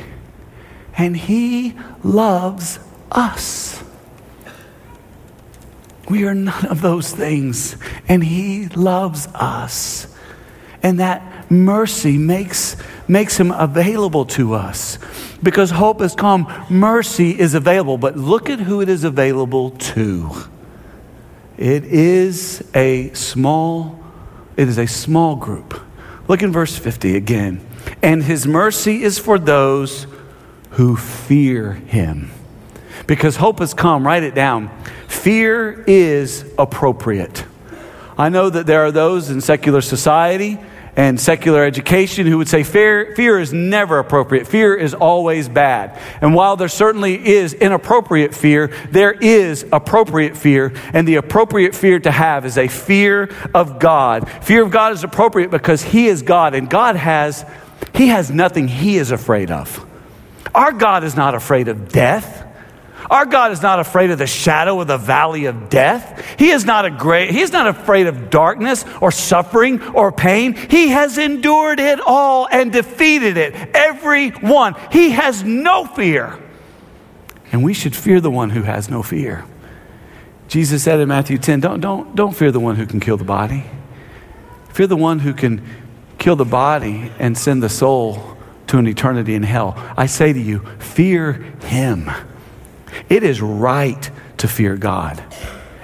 And 0.96 1.16
He 1.16 1.74
loves 2.02 2.78
us. 3.10 3.82
We 6.08 6.24
are 6.24 6.34
none 6.34 6.66
of 6.66 6.80
those 6.80 7.12
things. 7.12 7.76
And 8.08 8.22
He 8.22 8.68
loves 8.68 9.26
us. 9.34 10.06
And 10.82 11.00
that 11.00 11.50
mercy 11.50 12.18
makes 12.18 12.76
makes 13.08 13.38
him 13.38 13.50
available 13.50 14.24
to 14.24 14.54
us. 14.54 14.98
Because 15.42 15.70
hope 15.70 16.00
has 16.00 16.14
come, 16.14 16.52
mercy 16.70 17.38
is 17.38 17.54
available. 17.54 17.98
But 17.98 18.16
look 18.16 18.50
at 18.50 18.60
who 18.60 18.80
it 18.80 18.88
is 18.88 19.04
available 19.04 19.70
to. 19.70 20.30
It 21.56 21.84
is 21.84 22.68
a 22.74 23.12
small, 23.12 23.98
it 24.56 24.68
is 24.68 24.78
a 24.78 24.86
small 24.86 25.36
group. 25.36 25.80
Look 26.28 26.42
in 26.42 26.52
verse 26.52 26.76
50 26.76 27.16
again. 27.16 27.66
And 28.02 28.22
his 28.22 28.46
mercy 28.46 29.02
is 29.02 29.18
for 29.18 29.38
those 29.38 30.06
who 30.70 30.96
fear 30.96 31.72
him. 31.72 32.30
Because 33.06 33.36
hope 33.36 33.60
has 33.60 33.74
come, 33.74 34.06
write 34.06 34.22
it 34.22 34.34
down. 34.34 34.70
Fear 35.06 35.84
is 35.86 36.44
appropriate. 36.58 37.44
I 38.18 38.28
know 38.28 38.50
that 38.50 38.66
there 38.66 38.84
are 38.84 38.90
those 38.90 39.30
in 39.30 39.40
secular 39.40 39.80
society 39.80 40.58
and 40.96 41.20
secular 41.20 41.62
education 41.62 42.26
who 42.26 42.38
would 42.38 42.48
say 42.48 42.62
fear, 42.62 43.14
fear 43.14 43.38
is 43.38 43.52
never 43.52 43.98
appropriate. 43.98 44.46
Fear 44.46 44.74
is 44.76 44.94
always 44.94 45.48
bad. 45.48 46.00
And 46.22 46.34
while 46.34 46.56
there 46.56 46.68
certainly 46.68 47.26
is 47.26 47.52
inappropriate 47.52 48.34
fear, 48.34 48.68
there 48.90 49.12
is 49.12 49.66
appropriate 49.72 50.36
fear. 50.36 50.72
And 50.94 51.06
the 51.06 51.16
appropriate 51.16 51.74
fear 51.74 52.00
to 52.00 52.10
have 52.10 52.46
is 52.46 52.56
a 52.56 52.68
fear 52.68 53.30
of 53.54 53.78
God. 53.78 54.28
Fear 54.42 54.62
of 54.62 54.70
God 54.70 54.94
is 54.94 55.04
appropriate 55.04 55.50
because 55.50 55.82
He 55.82 56.06
is 56.06 56.22
God 56.22 56.54
and 56.54 56.70
God 56.70 56.96
has, 56.96 57.44
He 57.94 58.08
has 58.08 58.30
nothing 58.30 58.66
He 58.66 58.96
is 58.96 59.10
afraid 59.10 59.50
of. 59.50 59.84
Our 60.54 60.72
God 60.72 61.04
is 61.04 61.14
not 61.14 61.34
afraid 61.34 61.68
of 61.68 61.90
death. 61.90 62.45
Our 63.10 63.26
God 63.26 63.52
is 63.52 63.62
not 63.62 63.80
afraid 63.80 64.10
of 64.10 64.18
the 64.18 64.26
shadow 64.26 64.80
of 64.80 64.86
the 64.86 64.98
valley 64.98 65.46
of 65.46 65.68
death. 65.68 66.36
He 66.38 66.50
is 66.50 66.64
not 66.64 66.84
a 66.84 66.90
great, 66.90 67.30
he 67.30 67.40
is 67.40 67.52
not 67.52 67.66
afraid 67.66 68.06
of 68.06 68.30
darkness 68.30 68.84
or 69.00 69.10
suffering 69.10 69.82
or 69.88 70.12
pain. 70.12 70.54
He 70.54 70.88
has 70.88 71.18
endured 71.18 71.80
it 71.80 72.00
all 72.00 72.48
and 72.50 72.72
defeated 72.72 73.36
it. 73.36 73.54
Every 73.74 74.30
one. 74.30 74.74
He 74.90 75.10
has 75.10 75.42
no 75.42 75.84
fear. 75.84 76.38
And 77.52 77.62
we 77.62 77.74
should 77.74 77.94
fear 77.94 78.20
the 78.20 78.30
one 78.30 78.50
who 78.50 78.62
has 78.62 78.90
no 78.90 79.02
fear. 79.02 79.44
Jesus 80.48 80.82
said 80.82 81.00
in 81.00 81.08
Matthew 81.08 81.38
10, 81.38 81.60
don't, 81.60 81.80
don't, 81.80 82.14
don't 82.14 82.36
fear 82.36 82.52
the 82.52 82.60
one 82.60 82.76
who 82.76 82.86
can 82.86 83.00
kill 83.00 83.16
the 83.16 83.24
body. 83.24 83.64
Fear 84.72 84.88
the 84.88 84.96
one 84.96 85.20
who 85.20 85.32
can 85.32 85.64
kill 86.18 86.36
the 86.36 86.44
body 86.44 87.10
and 87.18 87.36
send 87.36 87.62
the 87.62 87.68
soul 87.68 88.36
to 88.68 88.78
an 88.78 88.86
eternity 88.86 89.34
in 89.34 89.42
hell. 89.42 89.74
I 89.96 90.06
say 90.06 90.32
to 90.32 90.40
you, 90.40 90.60
fear 90.78 91.32
him. 91.62 92.10
It 93.08 93.22
is 93.22 93.40
right 93.40 94.10
to 94.38 94.48
fear 94.48 94.76
God. 94.76 95.22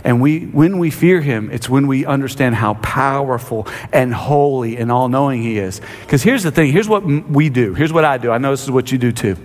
And 0.04 0.21
we, 0.21 0.47
when 0.47 0.78
we 0.78 0.90
fear 0.90 1.21
him, 1.21 1.50
it's 1.50 1.69
when 1.69 1.87
we 1.87 2.04
understand 2.04 2.57
how 2.57 2.75
powerful 2.75 3.69
and 3.92 4.12
holy 4.12 4.76
and 4.76 4.90
all 4.90 5.09
knowing 5.09 5.42
he 5.42 5.59
is. 5.59 5.81
Because 6.00 6.23
here's 6.23 6.42
the 6.42 6.50
thing 6.50 6.73
here's 6.73 6.88
what 6.88 7.04
we 7.04 7.49
do. 7.49 7.75
Here's 7.75 7.92
what 7.92 8.04
I 8.04 8.19
do. 8.19 8.33
I 8.33 8.38
know 8.38 8.50
this 8.50 8.64
is 8.64 8.71
what 8.71 8.90
you 8.90 8.99
do 8.99 9.12
too. 9.12 9.37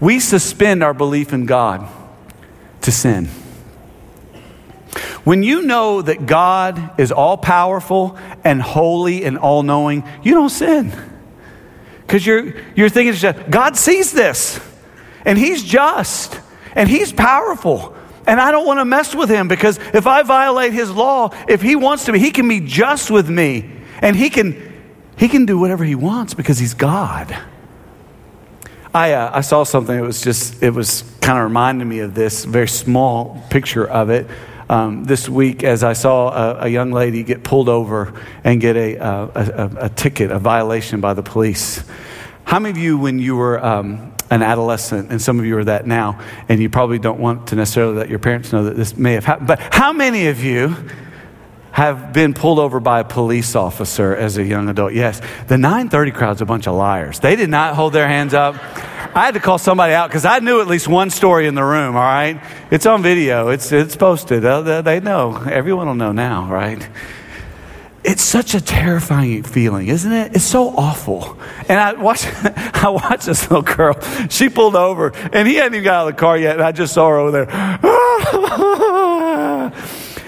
We 0.00 0.20
suspend 0.20 0.82
our 0.82 0.94
belief 0.94 1.32
in 1.32 1.46
God 1.46 1.88
to 2.82 2.92
sin. 2.92 3.28
When 5.24 5.42
you 5.42 5.62
know 5.62 6.02
that 6.02 6.26
God 6.26 7.00
is 7.00 7.12
all 7.12 7.36
powerful 7.36 8.18
and 8.42 8.60
holy 8.60 9.24
and 9.24 9.38
all 9.38 9.62
knowing, 9.62 10.04
you 10.22 10.34
don't 10.34 10.50
sin. 10.50 10.92
Because 12.00 12.26
you're, 12.26 12.54
you're 12.74 12.88
thinking, 12.88 13.34
God 13.48 13.76
sees 13.76 14.12
this 14.12 14.60
and 15.24 15.38
he's 15.38 15.62
just 15.62 16.38
and 16.74 16.88
he's 16.88 17.12
powerful. 17.12 17.94
And 18.26 18.40
I 18.40 18.52
don't 18.52 18.66
want 18.66 18.78
to 18.78 18.84
mess 18.84 19.14
with 19.14 19.28
him 19.28 19.48
because 19.48 19.78
if 19.92 20.06
I 20.06 20.22
violate 20.22 20.72
his 20.72 20.90
law, 20.90 21.30
if 21.48 21.60
he 21.60 21.74
wants 21.74 22.04
to 22.04 22.12
be, 22.12 22.18
he 22.18 22.30
can 22.30 22.48
be 22.48 22.60
just 22.60 23.10
with 23.10 23.28
me. 23.28 23.70
And 24.00 24.14
he 24.16 24.30
can 24.30 24.72
he 25.16 25.28
can 25.28 25.46
do 25.46 25.58
whatever 25.58 25.84
he 25.84 25.94
wants 25.94 26.34
because 26.34 26.58
he's 26.58 26.74
God. 26.74 27.36
I, 28.94 29.12
uh, 29.12 29.30
I 29.32 29.40
saw 29.40 29.64
something 29.64 29.96
that 29.96 30.02
was 30.02 30.20
just, 30.20 30.62
it 30.62 30.70
was 30.70 31.02
kind 31.20 31.38
of 31.38 31.44
reminding 31.44 31.88
me 31.88 32.00
of 32.00 32.14
this 32.14 32.44
very 32.44 32.68
small 32.68 33.42
picture 33.48 33.88
of 33.88 34.10
it. 34.10 34.26
Um, 34.68 35.04
this 35.04 35.28
week, 35.28 35.64
as 35.64 35.82
I 35.84 35.92
saw 35.92 36.30
a, 36.30 36.64
a, 36.64 36.68
young 36.68 36.92
lady 36.92 37.22
get 37.22 37.42
pulled 37.42 37.68
over 37.68 38.20
and 38.42 38.60
get 38.60 38.76
a, 38.76 38.98
uh, 38.98 39.28
a, 39.34 39.84
a, 39.86 39.88
ticket, 39.90 40.30
a 40.30 40.38
violation 40.38 41.00
by 41.00 41.14
the 41.14 41.22
police. 41.22 41.84
How 42.44 42.58
many 42.58 42.70
of 42.70 42.78
you, 42.78 42.96
when 42.96 43.18
you 43.18 43.36
were 43.36 43.62
um, 43.62 44.11
an 44.32 44.42
adolescent, 44.42 45.10
and 45.10 45.20
some 45.20 45.38
of 45.38 45.44
you 45.44 45.58
are 45.58 45.64
that 45.64 45.86
now, 45.86 46.18
and 46.48 46.58
you 46.58 46.70
probably 46.70 46.98
don't 46.98 47.20
want 47.20 47.48
to 47.48 47.54
necessarily 47.54 47.94
let 47.94 48.08
your 48.08 48.18
parents 48.18 48.50
know 48.50 48.64
that 48.64 48.76
this 48.76 48.96
may 48.96 49.12
have 49.12 49.26
happened. 49.26 49.46
But 49.46 49.60
how 49.60 49.92
many 49.92 50.28
of 50.28 50.42
you 50.42 50.74
have 51.72 52.14
been 52.14 52.32
pulled 52.32 52.58
over 52.58 52.80
by 52.80 53.00
a 53.00 53.04
police 53.04 53.54
officer 53.54 54.16
as 54.16 54.38
a 54.38 54.42
young 54.42 54.70
adult? 54.70 54.94
Yes. 54.94 55.20
The 55.48 55.58
930 55.58 56.12
crowd's 56.12 56.40
a 56.40 56.46
bunch 56.46 56.66
of 56.66 56.74
liars. 56.74 57.20
They 57.20 57.36
did 57.36 57.50
not 57.50 57.74
hold 57.74 57.92
their 57.92 58.08
hands 58.08 58.32
up. 58.32 58.54
I 59.14 59.26
had 59.26 59.34
to 59.34 59.40
call 59.40 59.58
somebody 59.58 59.92
out 59.92 60.08
because 60.08 60.24
I 60.24 60.38
knew 60.38 60.62
at 60.62 60.66
least 60.66 60.88
one 60.88 61.10
story 61.10 61.46
in 61.46 61.54
the 61.54 61.62
room, 61.62 61.94
all 61.94 62.02
right? 62.02 62.42
It's 62.70 62.86
on 62.86 63.02
video, 63.02 63.48
it's, 63.48 63.70
it's 63.70 63.96
posted. 63.96 64.42
They 64.42 65.00
know. 65.00 65.36
Everyone 65.36 65.88
will 65.88 65.94
know 65.94 66.12
now, 66.12 66.50
right? 66.50 66.88
It's 68.04 68.22
such 68.22 68.54
a 68.54 68.60
terrifying 68.60 69.42
feeling, 69.44 69.88
isn't 69.88 70.12
it? 70.12 70.34
It's 70.34 70.44
so 70.44 70.70
awful. 70.70 71.38
And 71.68 71.78
I 71.78 71.92
watched, 71.92 72.26
I 72.84 72.88
watched 72.88 73.26
this 73.26 73.48
little 73.50 73.62
girl. 73.62 73.96
She 74.28 74.48
pulled 74.48 74.74
over, 74.76 75.12
and 75.32 75.46
he 75.46 75.54
hadn't 75.54 75.74
even 75.74 75.84
got 75.84 75.94
out 75.94 76.08
of 76.08 76.16
the 76.16 76.20
car 76.20 76.36
yet, 76.36 76.56
and 76.56 76.62
I 76.62 76.72
just 76.72 76.94
saw 76.94 77.08
her 77.08 77.18
over 77.18 77.30
there. 77.30 77.48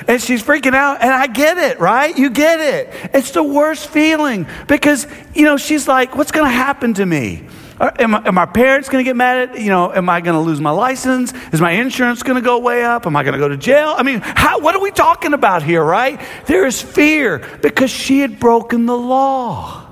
and 0.06 0.22
she's 0.22 0.42
freaking 0.42 0.74
out, 0.74 1.00
and 1.00 1.10
I 1.10 1.26
get 1.26 1.58
it, 1.58 1.80
right? 1.80 2.16
You 2.16 2.30
get 2.30 2.60
it. 2.60 3.10
It's 3.12 3.32
the 3.32 3.42
worst 3.42 3.88
feeling 3.88 4.46
because, 4.68 5.08
you 5.34 5.44
know, 5.44 5.56
she's 5.56 5.88
like, 5.88 6.14
what's 6.16 6.30
going 6.30 6.46
to 6.46 6.52
happen 6.52 6.94
to 6.94 7.04
me? 7.04 7.42
Uh, 7.78 7.90
am, 7.98 8.14
am 8.14 8.34
my 8.34 8.46
parents 8.46 8.88
going 8.88 9.04
to 9.04 9.08
get 9.08 9.16
mad 9.16 9.50
at, 9.50 9.60
you 9.60 9.68
know, 9.68 9.92
am 9.92 10.08
I 10.08 10.20
going 10.20 10.34
to 10.34 10.40
lose 10.40 10.60
my 10.60 10.70
license? 10.70 11.32
Is 11.52 11.60
my 11.60 11.72
insurance 11.72 12.22
going 12.22 12.36
to 12.36 12.44
go 12.44 12.58
way 12.60 12.84
up? 12.84 13.06
Am 13.06 13.16
I 13.16 13.24
going 13.24 13.32
to 13.32 13.38
go 13.38 13.48
to 13.48 13.56
jail? 13.56 13.94
I 13.96 14.04
mean, 14.04 14.20
how, 14.22 14.60
what 14.60 14.76
are 14.76 14.80
we 14.80 14.92
talking 14.92 15.34
about 15.34 15.62
here, 15.62 15.82
right? 15.82 16.20
There 16.46 16.66
is 16.66 16.80
fear 16.80 17.44
because 17.62 17.90
she 17.90 18.20
had 18.20 18.38
broken 18.38 18.86
the 18.86 18.96
law. 18.96 19.90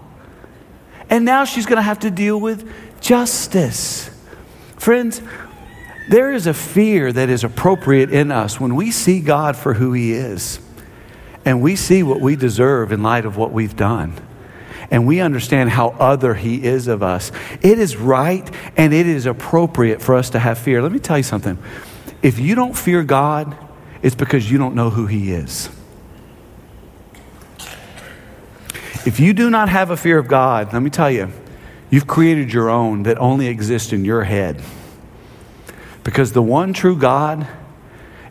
And 1.11 1.25
now 1.25 1.45
she's 1.45 1.67
going 1.67 1.77
to 1.77 1.83
have 1.83 2.01
to 2.01 2.11
deal 2.11 2.41
with 2.41 2.71
justice. 3.01 4.11
Friends, 4.77 5.21
there 6.09 6.33
is 6.33 6.47
a 6.47 6.55
fear 6.55 7.13
that 7.13 7.29
is 7.29 7.43
appropriate 7.43 8.13
in 8.13 8.31
us 8.31 8.61
when 8.61 8.77
we 8.77 8.93
see 8.93 9.21
God 9.21 9.57
for 9.57 9.75
who 9.75 9.93
He 9.93 10.13
is 10.13 10.61
and 11.45 11.61
we 11.61 11.75
see 11.75 12.03
what 12.03 12.21
we 12.21 12.37
deserve 12.37 12.93
in 12.93 13.03
light 13.03 13.25
of 13.25 13.37
what 13.37 13.53
we've 13.53 13.77
done 13.77 14.15
and 14.93 15.07
we 15.07 15.21
understand 15.21 15.71
how 15.71 15.89
other 15.99 16.35
He 16.35 16.63
is 16.63 16.87
of 16.87 17.03
us, 17.03 17.33
it 17.63 17.79
is 17.79 17.97
right 17.97 18.49
and 18.77 18.93
it 18.93 19.07
is 19.07 19.25
appropriate 19.25 20.03
for 20.03 20.15
us 20.15 20.29
to 20.31 20.39
have 20.39 20.59
fear. 20.59 20.83
Let 20.83 20.93
me 20.93 20.99
tell 20.99 21.17
you 21.17 21.25
something. 21.25 21.59
If 22.21 22.39
you 22.39 22.55
don't 22.55 22.77
fear 22.77 23.03
God, 23.03 23.57
it's 24.03 24.15
because 24.15 24.51
you 24.51 24.59
don't 24.59 24.75
know 24.75 24.91
who 24.91 25.07
He 25.07 25.33
is. 25.33 25.71
If 29.05 29.19
you 29.19 29.33
do 29.33 29.49
not 29.49 29.71
have 29.71 29.91
a 29.91 29.97
fear 29.97 30.19
of 30.19 30.29
God, 30.29 30.75
let 30.75 30.83
me 30.83 30.91
tell 30.91 31.11
you, 31.11 31.33
you've 31.91 32.07
created 32.07 32.53
your 32.53 32.69
own 32.69 33.05
that 33.05 33.19
only 33.19 33.47
exists 33.47 33.95
in 33.95 34.05
your 34.05 34.25
head. 34.25 34.63
Because 36.05 36.33
the 36.33 36.43
one 36.43 36.75
true 36.75 36.97
God 36.97 37.49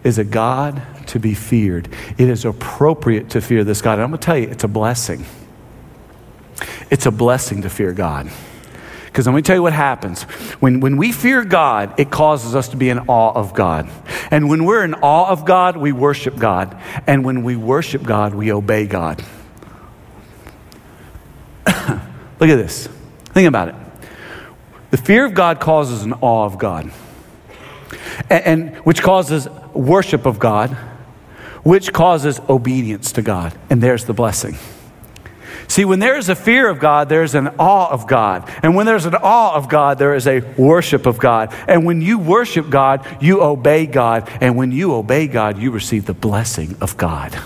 is 0.04 0.20
a 0.20 0.24
God 0.24 0.84
to 1.08 1.20
be 1.20 1.34
feared. 1.34 1.90
It 2.20 2.30
is 2.30 2.46
appropriate 2.46 3.32
to 3.32 3.42
fear 3.42 3.64
this 3.64 3.82
God. 3.82 3.94
And 3.94 4.04
I'm 4.04 4.10
going 4.12 4.20
to 4.20 4.26
tell 4.26 4.38
you, 4.38 4.48
it's 4.48 4.64
a 4.64 4.70
blessing. 4.70 5.26
It's 6.92 7.08
a 7.08 7.12
blessing 7.12 7.64
to 7.64 7.70
fear 7.70 7.94
God. 7.94 8.30
Because 9.06 9.26
let 9.26 9.36
me 9.36 9.42
tell 9.42 9.56
you 9.56 9.64
what 9.64 9.74
happens. 9.74 10.24
When, 10.62 10.80
when 10.80 10.96
we 10.98 11.12
fear 11.12 11.44
God, 11.44 12.00
it 12.00 12.12
causes 12.12 12.56
us 12.56 12.70
to 12.70 12.78
be 12.78 12.90
in 12.90 13.00
awe 13.00 13.34
of 13.34 13.54
God. 13.54 13.90
And 14.30 14.50
when 14.50 14.64
we're 14.64 14.84
in 14.84 14.94
awe 14.94 15.30
of 15.30 15.44
God, 15.44 15.76
we 15.76 15.92
worship 15.92 16.38
God. 16.38 16.80
And 17.08 17.26
when 17.26 17.44
we 17.44 17.56
worship 17.58 18.04
God, 18.04 18.34
we 18.34 18.54
obey 18.54 18.86
God. 18.86 19.22
Look 21.68 22.50
at 22.50 22.56
this. 22.56 22.88
Think 23.26 23.48
about 23.48 23.70
it. 23.70 23.76
The 24.92 24.98
fear 24.98 25.26
of 25.26 25.34
God 25.34 25.60
causes 25.60 26.04
an 26.04 26.14
awe 26.14 26.46
of 26.46 26.58
God, 26.58 26.92
and, 28.30 28.44
and 28.46 28.76
which 28.78 29.02
causes 29.02 29.48
worship 29.74 30.26
of 30.26 30.38
God, 30.38 30.70
which 31.64 31.94
causes 31.94 32.42
obedience 32.50 33.14
to 33.14 33.22
God. 33.22 33.58
And 33.70 33.82
there's 33.82 34.04
the 34.04 34.14
blessing. 34.14 34.58
See, 35.72 35.86
when 35.86 36.00
there 36.00 36.18
is 36.18 36.28
a 36.28 36.36
fear 36.36 36.68
of 36.68 36.80
God, 36.80 37.08
there's 37.08 37.34
an 37.34 37.48
awe 37.58 37.90
of 37.90 38.06
God. 38.06 38.52
And 38.62 38.76
when 38.76 38.86
there's 38.86 39.06
an 39.06 39.16
awe 39.16 39.56
of 39.56 39.70
God, 39.70 40.00
there 40.00 40.14
is 40.14 40.28
a 40.28 40.42
worship 40.58 41.06
of 41.06 41.18
God. 41.18 41.56
And 41.66 41.86
when 41.86 42.02
you 42.02 42.20
worship 42.20 42.70
God, 42.70 43.08
you 43.22 43.42
obey 43.42 43.86
God. 43.86 44.30
And 44.42 44.58
when 44.58 44.74
you 44.74 44.94
obey 44.94 45.28
God, 45.28 45.58
you 45.58 45.72
receive 45.72 46.08
the 46.08 46.14
blessing 46.14 46.76
of 46.82 46.98
God. 46.98 47.40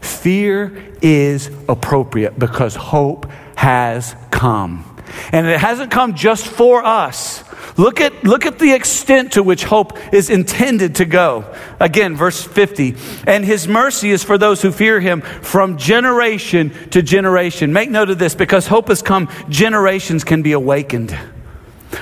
Fear 0.00 0.94
is 1.02 1.50
appropriate 1.68 2.38
because 2.38 2.74
hope 2.74 3.30
has 3.56 4.16
come. 4.30 4.95
And 5.32 5.46
it 5.46 5.60
hasn't 5.60 5.90
come 5.90 6.14
just 6.14 6.46
for 6.46 6.84
us. 6.84 7.44
Look 7.76 8.00
at, 8.00 8.24
look 8.24 8.46
at 8.46 8.58
the 8.58 8.72
extent 8.72 9.32
to 9.32 9.42
which 9.42 9.64
hope 9.64 9.98
is 10.12 10.30
intended 10.30 10.96
to 10.96 11.04
go. 11.04 11.44
Again, 11.78 12.16
verse 12.16 12.42
50. 12.42 12.96
And 13.26 13.44
his 13.44 13.68
mercy 13.68 14.10
is 14.10 14.24
for 14.24 14.38
those 14.38 14.62
who 14.62 14.72
fear 14.72 14.98
him 15.00 15.20
from 15.20 15.76
generation 15.76 16.72
to 16.90 17.02
generation. 17.02 17.72
Make 17.72 17.90
note 17.90 18.08
of 18.08 18.18
this 18.18 18.34
because 18.34 18.66
hope 18.66 18.88
has 18.88 19.02
come, 19.02 19.28
generations 19.48 20.24
can 20.24 20.42
be 20.42 20.52
awakened. 20.52 21.16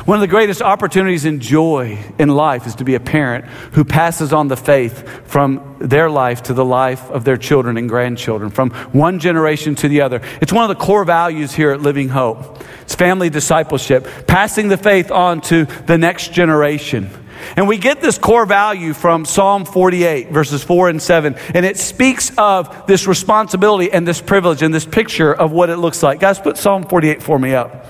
One 0.05 0.17
of 0.17 0.21
the 0.21 0.29
greatest 0.29 0.61
opportunities 0.61 1.25
and 1.25 1.41
joy 1.41 1.99
in 2.19 2.29
life 2.29 2.67
is 2.67 2.75
to 2.77 2.85
be 2.85 2.95
a 2.95 3.01
parent 3.01 3.47
who 3.73 3.85
passes 3.85 4.33
on 4.33 4.49
the 4.49 4.57
faith 4.57 5.09
from 5.27 5.77
their 5.79 6.11
life 6.11 6.43
to 6.45 6.55
the 6.55 6.65
life 6.65 7.11
of 7.11 7.25
their 7.25 7.37
children 7.37 7.77
and 7.77 7.89
grandchildren, 7.89 8.51
from 8.51 8.71
one 8.93 9.19
generation 9.19 9.75
to 9.77 9.89
the 9.89 10.03
other. 10.03 10.21
It's 10.41 10.53
one 10.53 10.69
of 10.69 10.77
the 10.77 10.85
core 10.85 11.05
values 11.05 11.55
here 11.55 11.71
at 11.71 11.81
Living 11.81 12.09
Hope. 12.09 12.63
It's 12.83 12.95
family 12.95 13.31
discipleship, 13.31 14.07
passing 14.27 14.69
the 14.69 14.77
faith 14.77 15.11
on 15.11 15.41
to 15.43 15.65
the 15.65 15.97
next 15.97 16.33
generation. 16.33 17.09
And 17.57 17.69
we 17.69 17.79
get 17.79 18.01
this 18.01 18.19
core 18.19 18.47
value 18.47 18.95
from 18.95 19.25
Psalm 19.25 19.65
48, 19.65 20.31
verses 20.31 20.63
4 20.63 20.89
and 20.89 21.03
7. 21.03 21.35
And 21.55 21.65
it 21.65 21.79
speaks 21.79 22.33
of 22.37 22.87
this 22.87 23.07
responsibility 23.07 23.91
and 23.91 24.07
this 24.07 24.21
privilege 24.21 24.63
and 24.63 24.73
this 24.73 24.87
picture 24.87 25.33
of 25.33 25.53
what 25.53 25.71
it 25.71 25.77
looks 25.77 26.03
like. 26.03 26.21
Guys, 26.21 26.39
put 26.39 26.57
Psalm 26.57 26.85
48 26.85 27.23
for 27.23 27.39
me 27.39 27.55
up. 27.55 27.87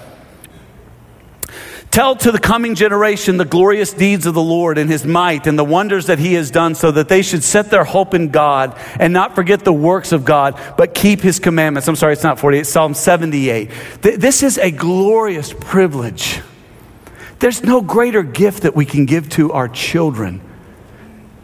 Tell 1.95 2.17
to 2.17 2.33
the 2.33 2.41
coming 2.41 2.75
generation 2.75 3.37
the 3.37 3.45
glorious 3.45 3.93
deeds 3.93 4.27
of 4.27 4.35
the 4.35 4.43
Lord 4.43 4.79
and 4.79 4.91
his 4.91 5.07
might 5.07 5.47
and 5.47 5.57
the 5.57 5.65
wonders 5.65 6.07
that 6.07 6.19
he 6.19 6.35
has 6.35 6.51
done, 6.51 6.75
so 6.75 6.91
that 6.91 7.09
they 7.09 7.23
should 7.23 7.45
set 7.45 7.71
their 7.71 7.85
hope 7.85 8.15
in 8.15 8.31
God 8.31 8.77
and 8.99 9.13
not 9.13 9.37
forget 9.37 9.61
the 9.61 9.73
works 9.73 10.11
of 10.11 10.25
God, 10.25 10.61
but 10.77 10.93
keep 10.93 11.21
his 11.21 11.39
commandments. 11.39 11.87
I'm 11.87 11.95
sorry, 11.95 12.15
it's 12.15 12.25
not 12.25 12.41
48, 12.41 12.67
Psalm 12.67 12.95
78. 12.95 13.71
This 14.01 14.43
is 14.43 14.59
a 14.59 14.73
glorious 14.73 15.53
privilege. 15.53 16.41
There's 17.39 17.63
no 17.63 17.81
greater 17.81 18.25
gift 18.25 18.65
that 18.65 18.75
we 18.75 18.87
can 18.87 19.07
give 19.07 19.29
to 19.31 19.53
our 19.53 19.69
children. 19.69 20.41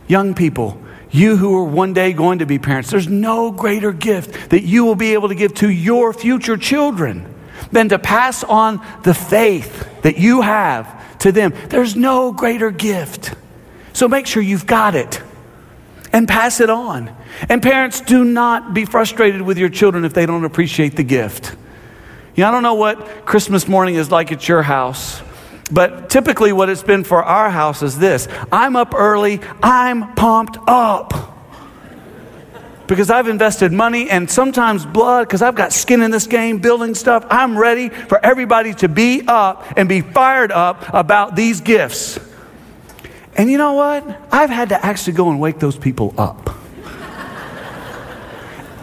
Young 0.09 0.35
people, 0.35 0.83
you 1.13 1.37
who 1.37 1.57
are 1.59 1.65
one 1.65 1.93
day 1.93 2.13
going 2.13 2.41
to 2.41 2.47
be 2.47 2.59
parents, 2.59 2.91
there's 2.91 3.07
no 3.07 3.53
greater 3.53 3.93
gift 3.93 4.51
that 4.51 4.65
you 4.65 4.85
will 4.85 4.97
be 4.97 5.13
able 5.13 5.29
to 5.29 5.37
give 5.37 5.55
to 5.55 5.71
your 5.71 6.13
future 6.13 6.57
children 6.57 7.37
than 7.73 7.89
to 7.91 7.99
pass 7.99 8.45
on 8.45 8.85
the 9.03 9.15
faith 9.15 10.03
that 10.03 10.19
you 10.19 10.41
have 10.41 11.19
to 11.21 11.33
them. 11.33 11.53
There's 11.69 11.97
no 11.97 12.33
greater 12.33 12.71
gift. 12.71 13.35
So 13.93 14.09
make 14.09 14.27
sure 14.27 14.43
you've 14.43 14.67
got 14.67 14.95
it 14.95 15.21
and 16.13 16.27
pass 16.27 16.61
it 16.61 16.71
on. 16.71 17.15
And 17.49 17.63
parents, 17.63 18.01
do 18.01 18.25
not 18.25 18.75
be 18.75 18.85
frustrated 18.85 19.43
with 19.43 19.59
your 19.59 19.69
children 19.69 20.05
if 20.05 20.15
they 20.15 20.27
don't 20.27 20.45
appreciate 20.45 20.97
the 20.97 21.05
gift. 21.05 21.55
You 22.35 22.43
know, 22.43 22.49
I 22.49 22.51
don't 22.51 22.63
know 22.63 22.75
what 22.75 23.25
Christmas 23.25 23.69
morning 23.69 23.97
is 23.97 24.11
like 24.11 24.33
at 24.33 24.49
your 24.49 24.63
house. 24.63 25.23
But 25.71 26.11
typically, 26.11 26.53
what 26.53 26.69
it's 26.69 26.83
been 26.83 27.05
for 27.05 27.23
our 27.23 27.51
house 27.51 27.83
is 27.83 27.99
this 27.99 28.27
I'm 28.51 28.75
up 28.75 28.95
early, 28.95 29.41
I'm 29.63 30.15
pumped 30.15 30.59
up 30.67 31.40
because 32.91 33.09
I've 33.09 33.29
invested 33.29 33.71
money 33.71 34.11
and 34.11 34.29
sometimes 34.29 34.85
blood 34.85 35.29
because 35.29 35.43
I've 35.43 35.55
got 35.55 35.73
skin 35.73 36.03
in 36.03 36.11
this 36.11 36.27
game, 36.27 36.59
building 36.59 36.97
stuff. 36.97 37.25
I'm 37.31 37.57
ready 37.57 37.89
for 37.89 38.19
everybody 38.27 38.75
to 38.75 38.89
be 38.89 39.23
up 39.29 39.65
and 39.77 39.89
be 39.89 40.01
fired 40.01 40.51
up 40.51 40.93
about 40.93 41.37
these 41.37 41.61
gifts. 41.61 42.19
And 43.37 43.49
you 43.49 43.59
know 43.59 43.75
what? 43.75 44.21
I've 44.33 44.51
had 44.51 44.71
to 44.71 44.85
actually 44.85 45.13
go 45.13 45.31
and 45.31 45.39
wake 45.39 45.61
those 45.61 45.77
people 45.77 46.13
up. 46.19 46.49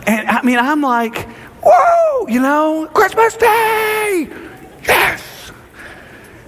and 0.07 0.25
I 0.29 0.41
mean, 0.41 0.57
I'm 0.57 0.79
like, 0.79 1.27
whoa, 1.61 2.27
you 2.27 2.39
know, 2.39 2.89
Christmas 2.93 3.35
Day! 3.35 4.29
Yes! 4.87 5.51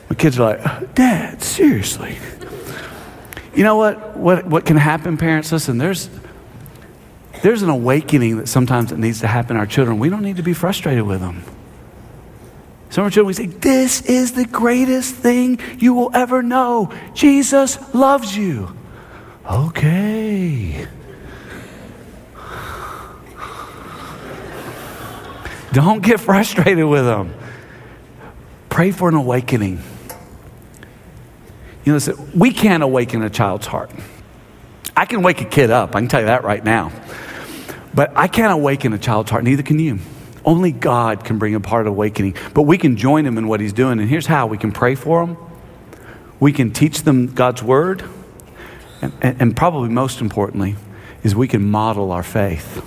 My 0.10 0.16
kids 0.16 0.40
are 0.40 0.56
like, 0.56 0.96
Dad, 0.96 1.44
seriously. 1.44 2.18
You 3.54 3.66
know 3.66 3.76
what, 3.76 4.16
what, 4.16 4.46
what 4.46 4.66
can 4.66 4.78
happen, 4.78 5.18
parents? 5.18 5.52
Listen, 5.52 5.78
there's, 5.78 6.10
there's 7.42 7.62
an 7.62 7.70
awakening 7.70 8.38
that 8.38 8.48
sometimes 8.48 8.92
it 8.92 9.00
needs 9.00 9.22
to 9.22 9.28
happen 9.28 9.56
in 9.56 9.60
our 9.60 9.66
children. 9.66 10.00
We 10.00 10.10
don't 10.10 10.24
need 10.24 10.38
to 10.38 10.44
be 10.44 10.54
frustrated 10.54 11.04
with 11.04 11.20
them. 11.22 11.44
Some 12.90 13.04
of 13.04 13.06
our 13.06 13.12
children, 13.12 13.28
we 13.28 13.34
say, 13.34 13.46
This 13.46 14.02
is 14.02 14.34
the 14.34 14.46
greatest 14.46 15.16
thing 15.16 15.60
you 15.78 15.94
will 15.94 16.12
ever 16.14 16.42
know. 16.42 16.92
Jesus 17.14 17.94
loves 17.94 18.36
you. 18.36 18.76
Okay. 19.46 20.88
Don't 25.72 26.02
get 26.02 26.20
frustrated 26.20 26.86
with 26.86 27.06
them. 27.06 27.34
Pray 28.70 28.92
for 28.92 29.08
an 29.08 29.16
awakening. 29.16 29.80
You 31.86 31.94
know, 31.94 31.94
listen, 31.94 32.32
we 32.38 32.52
can't 32.52 32.82
awaken 32.82 33.22
a 33.22 33.30
child's 33.30 33.68
heart. 33.68 33.92
I 34.96 35.06
can 35.06 35.22
wake 35.22 35.42
a 35.42 35.46
kid 35.46 35.70
up, 35.70 35.96
I 35.96 36.00
can 36.00 36.08
tell 36.08 36.22
you 36.22 36.26
that 36.28 36.44
right 36.44 36.64
now. 36.64 36.92
But 37.94 38.16
I 38.16 38.28
can't 38.28 38.54
awaken 38.54 38.94
a 38.94 38.98
child's 38.98 39.32
heart, 39.32 39.44
neither 39.44 39.64
can 39.64 39.80
you. 39.80 40.00
Only 40.46 40.72
God 40.72 41.26
can 41.26 41.38
bring 41.38 41.56
a 41.56 41.60
part 41.60 41.86
of 41.86 41.94
awakening. 41.94 42.36
But 42.54 42.64
we 42.64 42.78
can 42.78 42.98
join 42.98 43.26
him 43.26 43.38
in 43.38 43.48
what 43.48 43.60
he's 43.60 43.74
doing. 43.74 44.00
And 44.00 44.10
here's 44.10 44.26
how 44.26 44.48
we 44.48 44.58
can 44.58 44.72
pray 44.72 44.96
for 44.96 45.26
them, 45.26 45.38
we 46.40 46.54
can 46.54 46.72
teach 46.72 47.04
them 47.04 47.28
God's 47.28 47.62
word, 47.62 48.04
and, 49.02 49.14
and, 49.22 49.42
and 49.42 49.58
probably 49.58 49.90
most 49.90 50.22
importantly, 50.22 50.76
is 51.24 51.36
we 51.36 51.48
can 51.48 51.70
model 51.70 52.12
our 52.12 52.24
faith. 52.24 52.86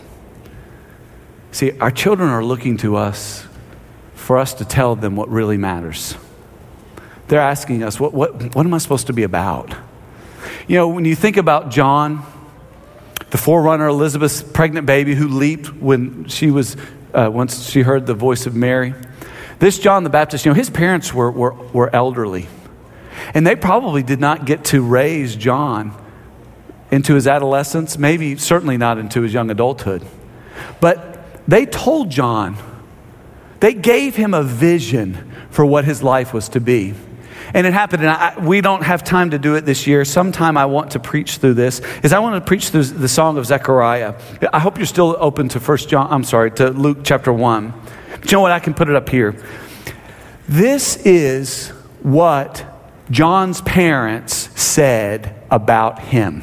See, 1.51 1.79
our 1.79 1.91
children 1.91 2.31
are 2.31 2.43
looking 2.43 2.79
to 2.79 2.97
us 2.97 3.47
for 4.15 4.39
us 4.39 4.55
to 4.55 4.65
tell 4.65 4.97
them 4.97 5.17
what 5.17 5.29
really 5.29 5.59
matters. 5.59 6.17
They're 7.29 7.41
asking 7.41 7.83
us, 7.83 8.01
what, 8.01 8.15
what, 8.15 8.55
what 8.55 8.65
am 8.65 8.73
I 8.73 8.79
supposed 8.79 9.07
to 9.09 9.13
be 9.13 9.23
about? 9.23 9.75
You 10.67 10.77
know, 10.77 10.89
when 10.89 11.05
you 11.05 11.15
think 11.15 11.37
about 11.37 11.71
John, 11.71 12.25
the 13.33 13.39
forerunner, 13.39 13.89
Elizabeth's 13.89 14.43
pregnant 14.43 14.87
baby 14.87 15.15
who 15.15 15.27
leaped 15.27 15.75
when 15.77 16.29
she 16.29 16.51
was, 16.51 16.77
uh, 17.15 17.31
once 17.33 17.71
she 17.71 17.81
heard 17.81 18.05
the 18.05 18.13
voice 18.13 18.45
of 18.45 18.55
Mary. 18.55 18.95
This 19.59 19.79
John 19.79 20.05
the 20.05 20.11
Baptist, 20.11 20.45
you 20.45 20.51
know, 20.51 20.55
his 20.55 20.69
parents 20.69 21.15
were, 21.15 21.31
were, 21.31 21.55
were 21.73 21.97
elderly. 21.97 22.47
And 23.33 23.47
they 23.47 23.57
probably 23.57 24.03
did 24.03 24.21
not 24.21 24.45
get 24.45 24.67
to 24.67 24.83
raise 24.83 25.35
John 25.35 25.95
into 26.91 27.15
his 27.15 27.27
adolescence, 27.27 27.97
maybe 27.97 28.37
certainly 28.37 28.77
not 28.77 28.99
into 28.99 29.23
his 29.23 29.33
young 29.33 29.51
adulthood. 29.51 30.05
But 30.83 31.49
they 31.49 31.65
told 31.65 32.11
John, 32.11 32.59
they 33.61 33.73
gave 33.73 34.15
him 34.15 34.35
a 34.35 34.43
vision 34.43 35.33
for 35.49 35.65
what 35.65 35.87
his 35.87 36.03
life 36.03 36.35
was 36.35 36.51
to 36.51 36.61
be. 36.61 36.93
And 37.55 37.67
it 37.67 37.73
happened, 37.73 38.03
and 38.03 38.11
I, 38.11 38.39
we 38.39 38.61
don't 38.61 38.83
have 38.83 39.05
time 39.05 39.31
to 39.31 39.39
do 39.39 39.57
it 39.57 39.67
this 39.67 39.87
year. 39.87 40.05
Sometime 40.05 40.57
I 40.57 40.67
want 40.67 40.93
to 40.93 41.01
preach 41.01 41.37
through 41.37 41.55
this. 41.55 41.81
Is 42.03 42.13
I 42.13 42.19
want 42.19 42.35
to 42.37 42.47
preach 42.47 42.71
through 42.71 42.85
the 42.85 43.09
song 43.09 43.37
of 43.37 43.47
Zechariah. 43.47 44.15
I 44.53 44.59
hope 44.59 44.79
you're 44.79 44.87
still 44.87 45.17
open 45.19 45.49
to 45.51 45.61
First 45.61 45.89
John. 45.89 46.11
I'm 46.11 46.25
sorry, 46.25 46.51
to 46.53 46.71
Luke 46.71 46.99
chapter 47.05 47.33
one. 47.33 47.75
But 48.11 48.31
you 48.31 48.39
know 48.39 48.41
what? 48.41 48.53
I 48.53 48.61
can 48.61 48.75
put 48.75 48.89
it 48.89 48.97
up 48.97 49.09
here. 49.09 49.35
This 50.49 50.97
is 51.05 51.69
what 52.03 52.65
John's 53.11 53.61
parents 53.61 54.35
said 54.61 55.37
about 55.51 55.99
him. 55.99 56.43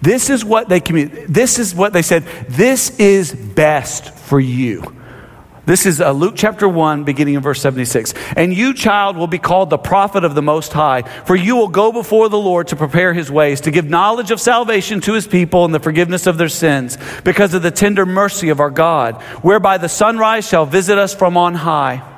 This 0.00 0.30
is 0.30 0.44
what 0.44 0.68
they 0.68 0.80
communicated. 0.80 1.32
This 1.32 1.58
is 1.58 1.74
what 1.74 1.92
they 1.92 2.02
said. 2.02 2.24
This 2.48 2.98
is 2.98 3.34
best 3.34 4.14
for 4.14 4.40
you. 4.40 4.94
This 5.68 5.84
is 5.84 6.00
uh, 6.00 6.12
Luke 6.12 6.32
chapter 6.34 6.66
1, 6.66 7.04
beginning 7.04 7.34
in 7.34 7.42
verse 7.42 7.60
76. 7.60 8.14
And 8.38 8.54
you, 8.54 8.72
child, 8.72 9.18
will 9.18 9.26
be 9.26 9.36
called 9.36 9.68
the 9.68 9.76
prophet 9.76 10.24
of 10.24 10.34
the 10.34 10.40
Most 10.40 10.72
High, 10.72 11.02
for 11.02 11.36
you 11.36 11.56
will 11.56 11.68
go 11.68 11.92
before 11.92 12.30
the 12.30 12.38
Lord 12.38 12.68
to 12.68 12.76
prepare 12.76 13.12
his 13.12 13.30
ways, 13.30 13.60
to 13.60 13.70
give 13.70 13.84
knowledge 13.84 14.30
of 14.30 14.40
salvation 14.40 15.02
to 15.02 15.12
his 15.12 15.26
people 15.26 15.66
and 15.66 15.74
the 15.74 15.78
forgiveness 15.78 16.26
of 16.26 16.38
their 16.38 16.48
sins, 16.48 16.96
because 17.22 17.52
of 17.52 17.60
the 17.60 17.70
tender 17.70 18.06
mercy 18.06 18.48
of 18.48 18.60
our 18.60 18.70
God, 18.70 19.20
whereby 19.42 19.76
the 19.76 19.90
sunrise 19.90 20.48
shall 20.48 20.64
visit 20.64 20.96
us 20.96 21.14
from 21.14 21.36
on 21.36 21.54
high 21.54 22.17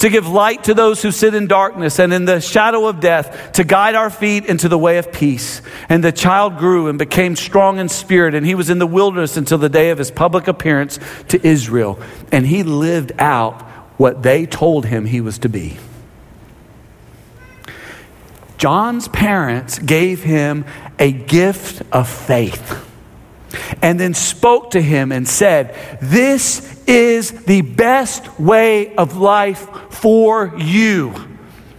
to 0.00 0.08
give 0.08 0.26
light 0.26 0.64
to 0.64 0.74
those 0.74 1.00
who 1.02 1.10
sit 1.10 1.34
in 1.34 1.46
darkness 1.46 1.98
and 1.98 2.12
in 2.12 2.24
the 2.24 2.40
shadow 2.40 2.86
of 2.86 3.00
death, 3.00 3.52
to 3.52 3.64
guide 3.64 3.94
our 3.94 4.10
feet 4.10 4.46
into 4.46 4.68
the 4.68 4.78
way 4.78 4.98
of 4.98 5.12
peace. 5.12 5.62
And 5.88 6.02
the 6.02 6.12
child 6.12 6.58
grew 6.58 6.88
and 6.88 6.98
became 6.98 7.36
strong 7.36 7.78
in 7.78 7.88
spirit, 7.88 8.34
and 8.34 8.44
he 8.44 8.54
was 8.54 8.70
in 8.70 8.78
the 8.78 8.86
wilderness 8.86 9.36
until 9.36 9.58
the 9.58 9.68
day 9.68 9.90
of 9.90 9.98
his 9.98 10.10
public 10.10 10.48
appearance 10.48 10.98
to 11.28 11.46
Israel. 11.46 12.00
And 12.32 12.46
he 12.46 12.62
lived 12.62 13.12
out 13.18 13.62
what 13.98 14.22
they 14.22 14.46
told 14.46 14.86
him 14.86 15.04
he 15.04 15.20
was 15.20 15.38
to 15.38 15.48
be. 15.48 15.78
John's 18.56 19.08
parents 19.08 19.78
gave 19.78 20.22
him 20.22 20.64
a 20.98 21.12
gift 21.12 21.82
of 21.92 22.08
faith 22.08 22.89
and 23.82 23.98
then 23.98 24.14
spoke 24.14 24.70
to 24.72 24.80
him 24.80 25.12
and 25.12 25.28
said, 25.28 25.74
This 26.00 26.82
is 26.86 27.30
the 27.44 27.62
best 27.62 28.38
way 28.38 28.94
of 28.96 29.16
life 29.16 29.68
for 29.90 30.54
you. 30.56 31.14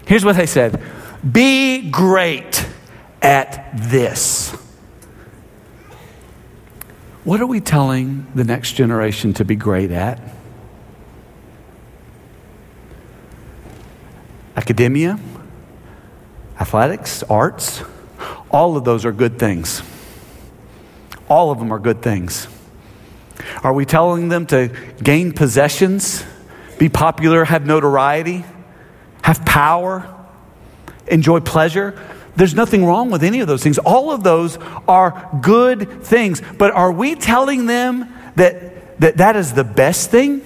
Here's 0.06 0.26
what 0.26 0.36
they 0.36 0.46
said 0.46 0.82
Be 1.30 1.90
great 1.90 2.68
at 3.22 3.70
this. 3.76 4.52
What 7.24 7.40
are 7.40 7.46
we 7.46 7.62
telling 7.62 8.26
the 8.34 8.44
next 8.44 8.74
generation 8.74 9.34
to 9.36 9.46
be 9.46 9.56
great 9.56 9.92
at? 9.92 10.20
academia, 14.56 15.20
athletics, 16.60 17.24
arts, 17.24 17.84
all 18.52 18.78
of 18.78 18.84
those 18.84 19.06
are 19.06 19.12
good 19.12 19.40
things. 19.40 19.82
All 21.32 21.50
of 21.50 21.60
them 21.60 21.72
are 21.72 21.80
good 21.80 22.02
things. 22.02 22.50
Are 23.64 23.72
we 23.72 23.86
telling 23.86 24.28
them 24.28 24.46
to 24.48 24.68
gain 25.02 25.32
possessions, 25.32 26.26
be 26.78 26.90
popular, 26.90 27.46
have 27.46 27.66
notoriety, 27.66 28.44
have 29.22 29.46
power, 29.46 30.14
enjoy 31.08 31.40
pleasure? 31.40 31.98
There's 32.36 32.54
nothing 32.54 32.86
wrong 32.86 33.12
with 33.12 33.24
any 33.24 33.40
of 33.40 33.48
those 33.48 33.64
things. 33.64 33.78
All 33.78 34.12
of 34.12 34.24
those 34.24 34.58
are 34.90 35.40
good 35.42 36.04
things. 36.04 36.42
But 36.58 36.72
are 36.72 36.92
we 36.92 37.16
telling 37.16 37.66
them 37.66 38.14
that 38.36 39.00
that, 39.00 39.16
that 39.18 39.38
is 39.38 39.54
the 39.54 39.64
best 39.64 40.12
thing? 40.12 40.42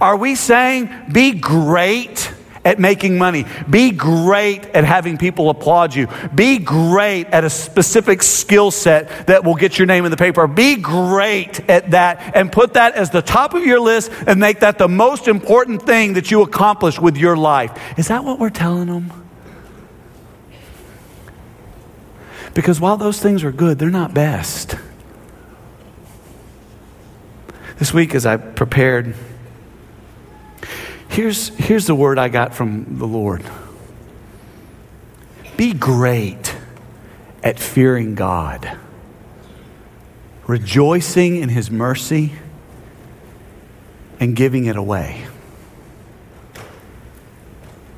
Are 0.00 0.16
we 0.16 0.34
saying, 0.34 0.88
be 1.12 1.32
great 1.32 2.32
at 2.64 2.78
making 2.78 3.18
money. 3.18 3.44
Be 3.68 3.90
great 3.90 4.66
at 4.66 4.84
having 4.84 5.18
people 5.18 5.50
applaud 5.50 5.94
you. 5.94 6.08
Be 6.34 6.58
great 6.58 7.26
at 7.28 7.44
a 7.44 7.50
specific 7.50 8.22
skill 8.22 8.70
set 8.70 9.26
that 9.26 9.44
will 9.44 9.54
get 9.54 9.78
your 9.78 9.86
name 9.86 10.04
in 10.04 10.10
the 10.10 10.16
paper. 10.16 10.46
Be 10.46 10.76
great 10.76 11.68
at 11.68 11.90
that 11.90 12.36
and 12.36 12.52
put 12.52 12.74
that 12.74 12.94
as 12.94 13.10
the 13.10 13.22
top 13.22 13.54
of 13.54 13.64
your 13.66 13.80
list 13.80 14.12
and 14.26 14.38
make 14.38 14.60
that 14.60 14.78
the 14.78 14.88
most 14.88 15.28
important 15.28 15.82
thing 15.82 16.14
that 16.14 16.30
you 16.30 16.42
accomplish 16.42 17.00
with 17.00 17.16
your 17.16 17.36
life. 17.36 17.98
Is 17.98 18.08
that 18.08 18.24
what 18.24 18.38
we're 18.38 18.50
telling 18.50 18.86
them? 18.86 19.12
Because 22.54 22.80
while 22.80 22.96
those 22.96 23.18
things 23.20 23.44
are 23.44 23.52
good, 23.52 23.78
they're 23.78 23.90
not 23.90 24.12
best. 24.12 24.76
This 27.78 27.94
week, 27.94 28.14
as 28.14 28.26
I 28.26 28.36
prepared, 28.36 29.14
here's, 31.12 31.48
here's 31.50 31.86
the 31.86 31.94
word 31.94 32.18
I 32.18 32.28
got 32.28 32.54
from 32.54 32.98
the 32.98 33.06
Lord 33.06 33.44
Be 35.56 35.72
great 35.72 36.56
at 37.42 37.58
fearing 37.58 38.14
God, 38.14 38.78
rejoicing 40.46 41.36
in 41.36 41.48
His 41.48 41.70
mercy, 41.70 42.32
and 44.18 44.34
giving 44.34 44.64
it 44.64 44.76
away. 44.76 45.26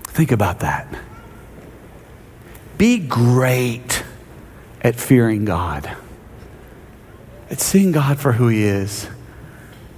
Think 0.05 0.33
about 0.33 0.61
that. 0.61 0.87
Be 2.79 2.99
great 2.99 4.05
at 4.81 4.97
fearing 4.97 5.45
God, 5.45 5.97
at 7.51 7.61
seeing 7.61 7.93
God 7.93 8.19
for 8.19 8.33
who 8.33 8.49
He 8.49 8.65
is, 8.65 9.09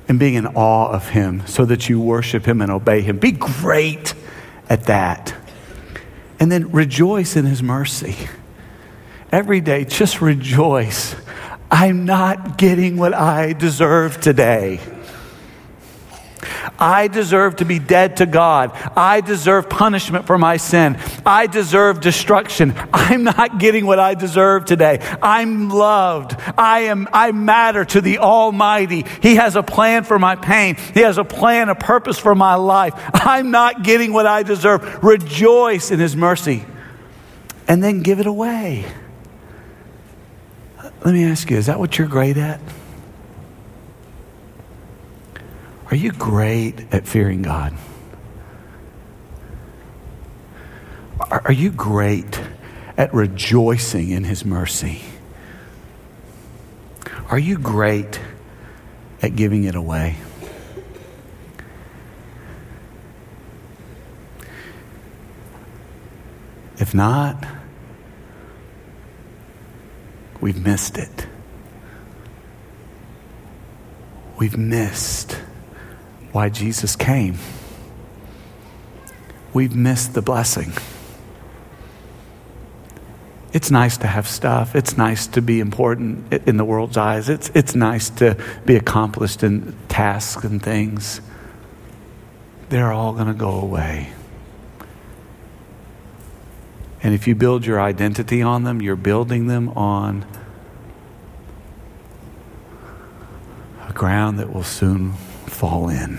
and 0.09 0.19
being 0.19 0.35
in 0.35 0.47
awe 0.47 0.91
of 0.91 1.09
Him 1.11 1.47
so 1.47 1.65
that 1.65 1.89
you 1.89 2.01
worship 2.01 2.47
Him 2.47 2.61
and 2.61 2.71
obey 2.71 3.01
Him. 3.01 3.19
Be 3.19 3.33
great 3.33 4.15
at 4.69 4.85
that. 4.85 5.35
And 6.39 6.51
then 6.53 6.71
rejoice 6.73 7.37
in 7.37 7.45
His 7.45 7.63
mercy. 7.63 8.17
Every 9.33 9.61
day, 9.61 9.85
just 9.85 10.21
rejoice. 10.21 11.17
I'm 11.71 12.05
not 12.05 12.59
getting 12.59 12.97
what 12.97 13.13
I 13.15 13.53
deserve 13.53 14.21
today. 14.21 14.81
I 16.79 17.09
deserve 17.09 17.57
to 17.57 17.65
be 17.65 17.79
dead 17.79 18.19
to 18.19 18.27
God. 18.27 18.73
I 18.97 19.21
deserve 19.21 19.69
punishment 19.69 20.27
for 20.27 20.39
my 20.39 20.57
sin. 20.57 20.99
I 21.25 21.47
deserve 21.47 22.01
destruction. 22.01 22.75
I'm 22.93 23.25
not 23.25 23.59
getting 23.59 23.87
what 23.87 23.99
I 23.99 24.15
deserve 24.15 24.65
today. 24.65 24.99
I'm 25.23 25.69
loved. 25.69 26.37
I 26.59 26.81
am 26.81 27.09
I 27.13 27.33
matter 27.33 27.85
to 27.85 28.01
the 28.01 28.19
Almighty. 28.19 29.05
He 29.23 29.37
has 29.37 29.57
a 29.57 29.63
plan 29.63 30.05
for 30.05 30.19
my 30.19 30.37
pain. 30.37 30.77
He 30.95 31.01
has 31.01 31.19
a 31.19 31.25
plan, 31.25 31.69
a 31.69 31.75
purpose 31.75 32.19
for 32.19 32.35
my 32.35 32.55
life. 32.55 32.93
I'm 33.15 33.51
not 33.51 33.83
getting 33.83 34.13
what 34.13 34.27
I 34.27 34.43
deserve. 34.43 35.03
Rejoice 35.03 35.91
in 35.91 35.99
his 35.99 36.17
mercy. 36.17 36.65
And 37.69 37.83
then 37.83 38.03
give 38.03 38.21
it 38.21 38.27
away. 38.27 38.85
Let 41.05 41.15
me 41.15 41.25
ask 41.25 41.51
you, 41.51 41.57
is 41.57 41.67
that 41.67 41.79
what 41.79 41.99
you're 41.99 42.09
great 42.09 42.37
at? 42.37 42.61
Are 45.89 45.95
you 45.95 46.11
great 46.11 46.93
at 46.93 47.07
fearing 47.07 47.43
God? 47.43 47.73
Are 51.31 51.53
you 51.53 51.71
great 51.71 52.41
at 52.97 53.15
rejoicing 53.15 54.11
in 54.11 54.25
His 54.25 54.45
mercy? 54.45 55.03
Are 57.31 57.39
you 57.39 57.57
great 57.57 58.21
at 59.23 59.37
giving 59.37 59.65
it 59.65 59.77
away? 59.77 60.17
If 66.79 66.95
not, 66.95 67.47
we've 70.41 70.63
missed 70.65 70.99
it. 70.99 71.27
We've 74.37 74.59
missed 74.59 75.41
why 76.37 76.51
Jesus 76.51 76.97
came. 76.97 77.39
We've 79.55 79.75
missed 79.75 80.13
the 80.13 80.21
blessing. 80.21 80.71
It's 83.55 83.71
nice 83.71 83.97
to 83.97 84.07
have 84.07 84.29
stuff. 84.29 84.77
It's 84.77 84.99
nice 84.99 85.27
to 85.29 85.41
be 85.41 85.61
important 85.61 86.31
in 86.47 86.59
the 86.59 86.65
world's 86.67 86.99
eyes. 86.99 87.31
It's, 87.31 87.51
it's 87.55 87.75
nice 87.75 88.11
to 88.21 88.37
be 88.67 88.77
accomplished 88.77 89.43
in 89.43 89.75
tasks 89.89 90.45
and 90.45 90.63
things. 90.63 91.23
They're 92.69 92.93
all 92.93 93.15
going 93.15 93.29
to 93.29 93.33
go 93.49 93.53
away. 93.59 94.13
And 97.03 97.15
if 97.15 97.27
you 97.27 97.35
build 97.35 97.65
your 97.65 97.81
identity 97.81 98.43
on 98.43 98.65
them, 98.65 98.83
you're 98.83 98.95
building 98.95 99.47
them 99.47 99.71
on 99.71 100.27
a 103.89 103.93
ground 103.95 104.39
that 104.39 104.53
will 104.53 104.65
soon 104.65 105.15
fall 105.47 105.89
in. 105.89 106.19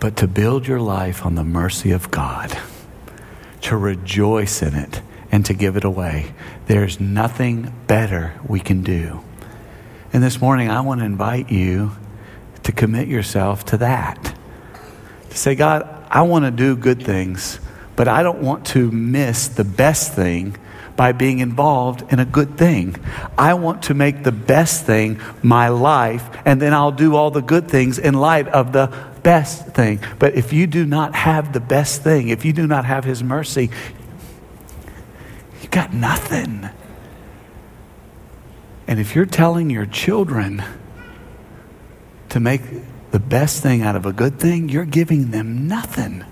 But 0.00 0.16
to 0.16 0.28
build 0.28 0.66
your 0.66 0.80
life 0.80 1.26
on 1.26 1.34
the 1.34 1.44
mercy 1.44 1.90
of 1.90 2.10
God, 2.10 2.56
to 3.62 3.76
rejoice 3.76 4.62
in 4.62 4.74
it, 4.74 5.02
and 5.30 5.44
to 5.46 5.54
give 5.54 5.76
it 5.76 5.84
away, 5.84 6.32
there's 6.66 7.00
nothing 7.00 7.72
better 7.86 8.34
we 8.46 8.60
can 8.60 8.82
do. 8.82 9.22
And 10.12 10.22
this 10.22 10.40
morning, 10.40 10.70
I 10.70 10.80
want 10.80 11.00
to 11.00 11.04
invite 11.04 11.50
you 11.50 11.92
to 12.62 12.72
commit 12.72 13.08
yourself 13.08 13.64
to 13.66 13.76
that. 13.78 14.34
To 15.30 15.36
say, 15.36 15.54
God, 15.54 16.06
I 16.10 16.22
want 16.22 16.44
to 16.44 16.50
do 16.50 16.76
good 16.76 17.02
things, 17.02 17.60
but 17.96 18.08
I 18.08 18.22
don't 18.22 18.40
want 18.40 18.66
to 18.68 18.90
miss 18.90 19.48
the 19.48 19.64
best 19.64 20.14
thing 20.14 20.56
by 20.98 21.12
being 21.12 21.38
involved 21.38 22.12
in 22.12 22.18
a 22.18 22.24
good 22.24 22.58
thing. 22.58 22.96
I 23.38 23.54
want 23.54 23.84
to 23.84 23.94
make 23.94 24.24
the 24.24 24.32
best 24.32 24.84
thing 24.84 25.20
my 25.44 25.68
life, 25.68 26.28
and 26.44 26.60
then 26.60 26.74
I'll 26.74 26.90
do 26.90 27.14
all 27.14 27.30
the 27.30 27.40
good 27.40 27.68
things 27.68 28.00
in 28.00 28.14
light 28.14 28.48
of 28.48 28.72
the 28.72 28.92
best 29.22 29.68
thing. 29.68 30.00
But 30.18 30.34
if 30.34 30.52
you 30.52 30.66
do 30.66 30.84
not 30.84 31.14
have 31.14 31.52
the 31.52 31.60
best 31.60 32.02
thing, 32.02 32.30
if 32.30 32.44
you 32.44 32.52
do 32.52 32.66
not 32.66 32.84
have 32.84 33.04
His 33.04 33.22
mercy, 33.22 33.70
you 35.62 35.68
got 35.68 35.94
nothing. 35.94 36.68
And 38.88 38.98
if 38.98 39.14
you're 39.14 39.24
telling 39.24 39.70
your 39.70 39.86
children 39.86 40.64
to 42.30 42.40
make 42.40 42.62
the 43.12 43.20
best 43.20 43.62
thing 43.62 43.82
out 43.82 43.94
of 43.94 44.04
a 44.04 44.12
good 44.12 44.40
thing, 44.40 44.68
you're 44.68 44.84
giving 44.84 45.30
them 45.30 45.68
nothing. 45.68 46.24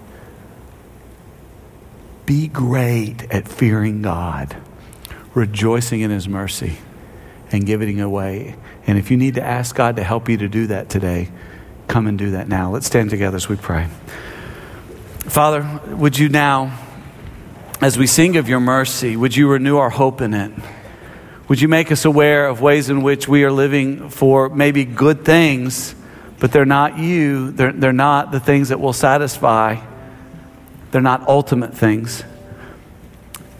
Be 2.27 2.49
great 2.49 3.31
at 3.31 3.47
fearing 3.47 4.03
God, 4.03 4.57
rejoicing 5.33 6.01
in 6.01 6.11
His 6.11 6.29
mercy, 6.29 6.77
and 7.53 7.65
giving 7.65 8.01
away. 8.01 8.57
And 8.87 8.99
if 8.99 9.12
you 9.12 9.17
need 9.17 9.37
to 9.37 9.43
ask 9.43 9.77
God 9.77 9.97
to 9.97 10.03
help 10.03 10.29
you 10.29 10.37
to 10.39 10.49
do 10.49 10.67
that 10.67 10.91
today, 10.91 11.31
come 11.87 12.09
and 12.09 12.19
do 12.19 12.33
that 12.33 12.49
now. 12.49 12.73
Let's 12.73 12.87
stand 12.87 13.11
together 13.11 13.37
as 13.37 13.49
we 13.49 13.55
pray. 13.55 13.87
Father, 15.21 15.81
would 15.87 16.19
you 16.19 16.29
now, 16.29 16.77
as 17.81 17.97
we 17.97 18.09
sing 18.09 18.37
of 18.37 18.49
your 18.49 18.61
mercy, 18.61 19.17
would 19.17 19.37
you 19.37 19.49
renew 19.49 19.77
our 19.77 19.91
hope 19.91 20.21
in 20.21 20.35
it? 20.35 20.51
Would 21.49 21.61
you 21.61 21.69
make 21.69 21.93
us 21.93 22.05
aware 22.05 22.49
of 22.49 22.61
ways 22.61 22.91
in 22.91 23.03
which 23.03 23.29
we 23.29 23.45
are 23.45 23.53
living 23.53 24.11
for 24.11 24.49
maybe 24.49 24.85
good 24.85 25.25
things, 25.25 25.95
but 26.41 26.51
they're 26.51 26.65
not 26.65 26.99
you, 26.99 27.53
they're, 27.53 27.73
they're 27.73 27.93
not 27.93 28.33
the 28.33 28.41
things 28.41 28.71
that 28.71 28.81
will 28.81 28.93
satisfy? 28.93 29.81
They're 30.97 31.03
not 31.03 31.29
ultimate 31.29 31.75
things. 31.75 32.25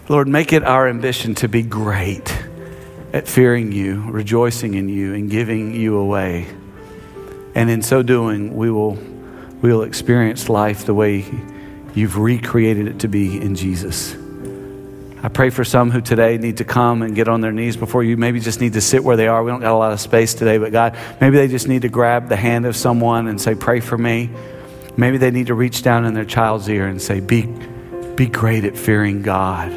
Lord, 0.09 0.27
make 0.27 0.53
it 0.53 0.63
our 0.63 0.87
ambition 0.87 1.35
to 1.35 1.47
be 1.47 1.61
great 1.61 2.35
at 3.13 3.27
fearing 3.27 3.71
you, 3.71 4.01
rejoicing 4.09 4.73
in 4.73 4.89
you, 4.89 5.13
and 5.13 5.29
giving 5.29 5.75
you 5.75 5.97
away. 5.97 6.47
And 7.53 7.69
in 7.69 7.83
so 7.83 8.01
doing, 8.01 8.55
we 8.55 8.71
will, 8.71 8.97
we 9.61 9.71
will 9.71 9.83
experience 9.83 10.49
life 10.49 10.87
the 10.87 10.95
way 10.95 11.25
you've 11.93 12.17
recreated 12.17 12.87
it 12.87 13.01
to 13.01 13.07
be 13.07 13.39
in 13.39 13.53
Jesus. 13.53 14.15
I 15.21 15.29
pray 15.29 15.51
for 15.51 15.63
some 15.63 15.91
who 15.91 16.01
today 16.01 16.39
need 16.39 16.57
to 16.57 16.63
come 16.63 17.03
and 17.03 17.13
get 17.13 17.27
on 17.27 17.41
their 17.41 17.51
knees 17.51 17.77
before 17.77 18.03
you. 18.03 18.17
Maybe 18.17 18.39
just 18.39 18.61
need 18.61 18.73
to 18.73 18.81
sit 18.81 19.03
where 19.03 19.15
they 19.15 19.27
are. 19.27 19.43
We 19.43 19.51
don't 19.51 19.61
got 19.61 19.73
a 19.73 19.77
lot 19.77 19.93
of 19.93 20.01
space 20.01 20.33
today, 20.33 20.57
but 20.57 20.71
God, 20.71 20.97
maybe 21.21 21.37
they 21.37 21.47
just 21.47 21.67
need 21.67 21.83
to 21.83 21.89
grab 21.89 22.29
the 22.29 22.35
hand 22.35 22.65
of 22.65 22.75
someone 22.75 23.27
and 23.27 23.39
say, 23.39 23.53
Pray 23.53 23.79
for 23.79 23.95
me. 23.95 24.31
Maybe 24.97 25.17
they 25.17 25.29
need 25.29 25.47
to 25.47 25.53
reach 25.53 25.83
down 25.83 26.05
in 26.05 26.15
their 26.15 26.25
child's 26.25 26.67
ear 26.67 26.87
and 26.87 26.99
say, 26.99 27.19
Be, 27.19 27.43
be 28.15 28.25
great 28.25 28.65
at 28.65 28.75
fearing 28.75 29.21
God, 29.21 29.71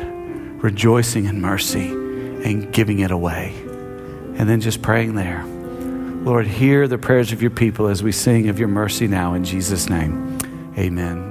rejoicing 0.62 1.26
in 1.26 1.42
mercy, 1.42 1.88
and 1.88 2.72
giving 2.72 3.00
it 3.00 3.11
away. 3.11 3.54
And 3.66 4.48
then 4.48 4.62
just 4.62 4.80
praying 4.80 5.14
there. 5.14 5.44
Lord, 5.44 6.46
hear 6.46 6.88
the 6.88 6.98
prayers 6.98 7.33
of 7.33 7.42
your 7.42 7.50
people 7.50 7.88
as 7.88 8.02
we 8.02 8.12
sing 8.12 8.48
of 8.48 8.59
your 8.59 8.68
mercy 8.68 9.06
now 9.06 9.35
in 9.35 9.44
Jesus' 9.44 9.88
name. 9.88 10.38
Amen. 10.78 11.30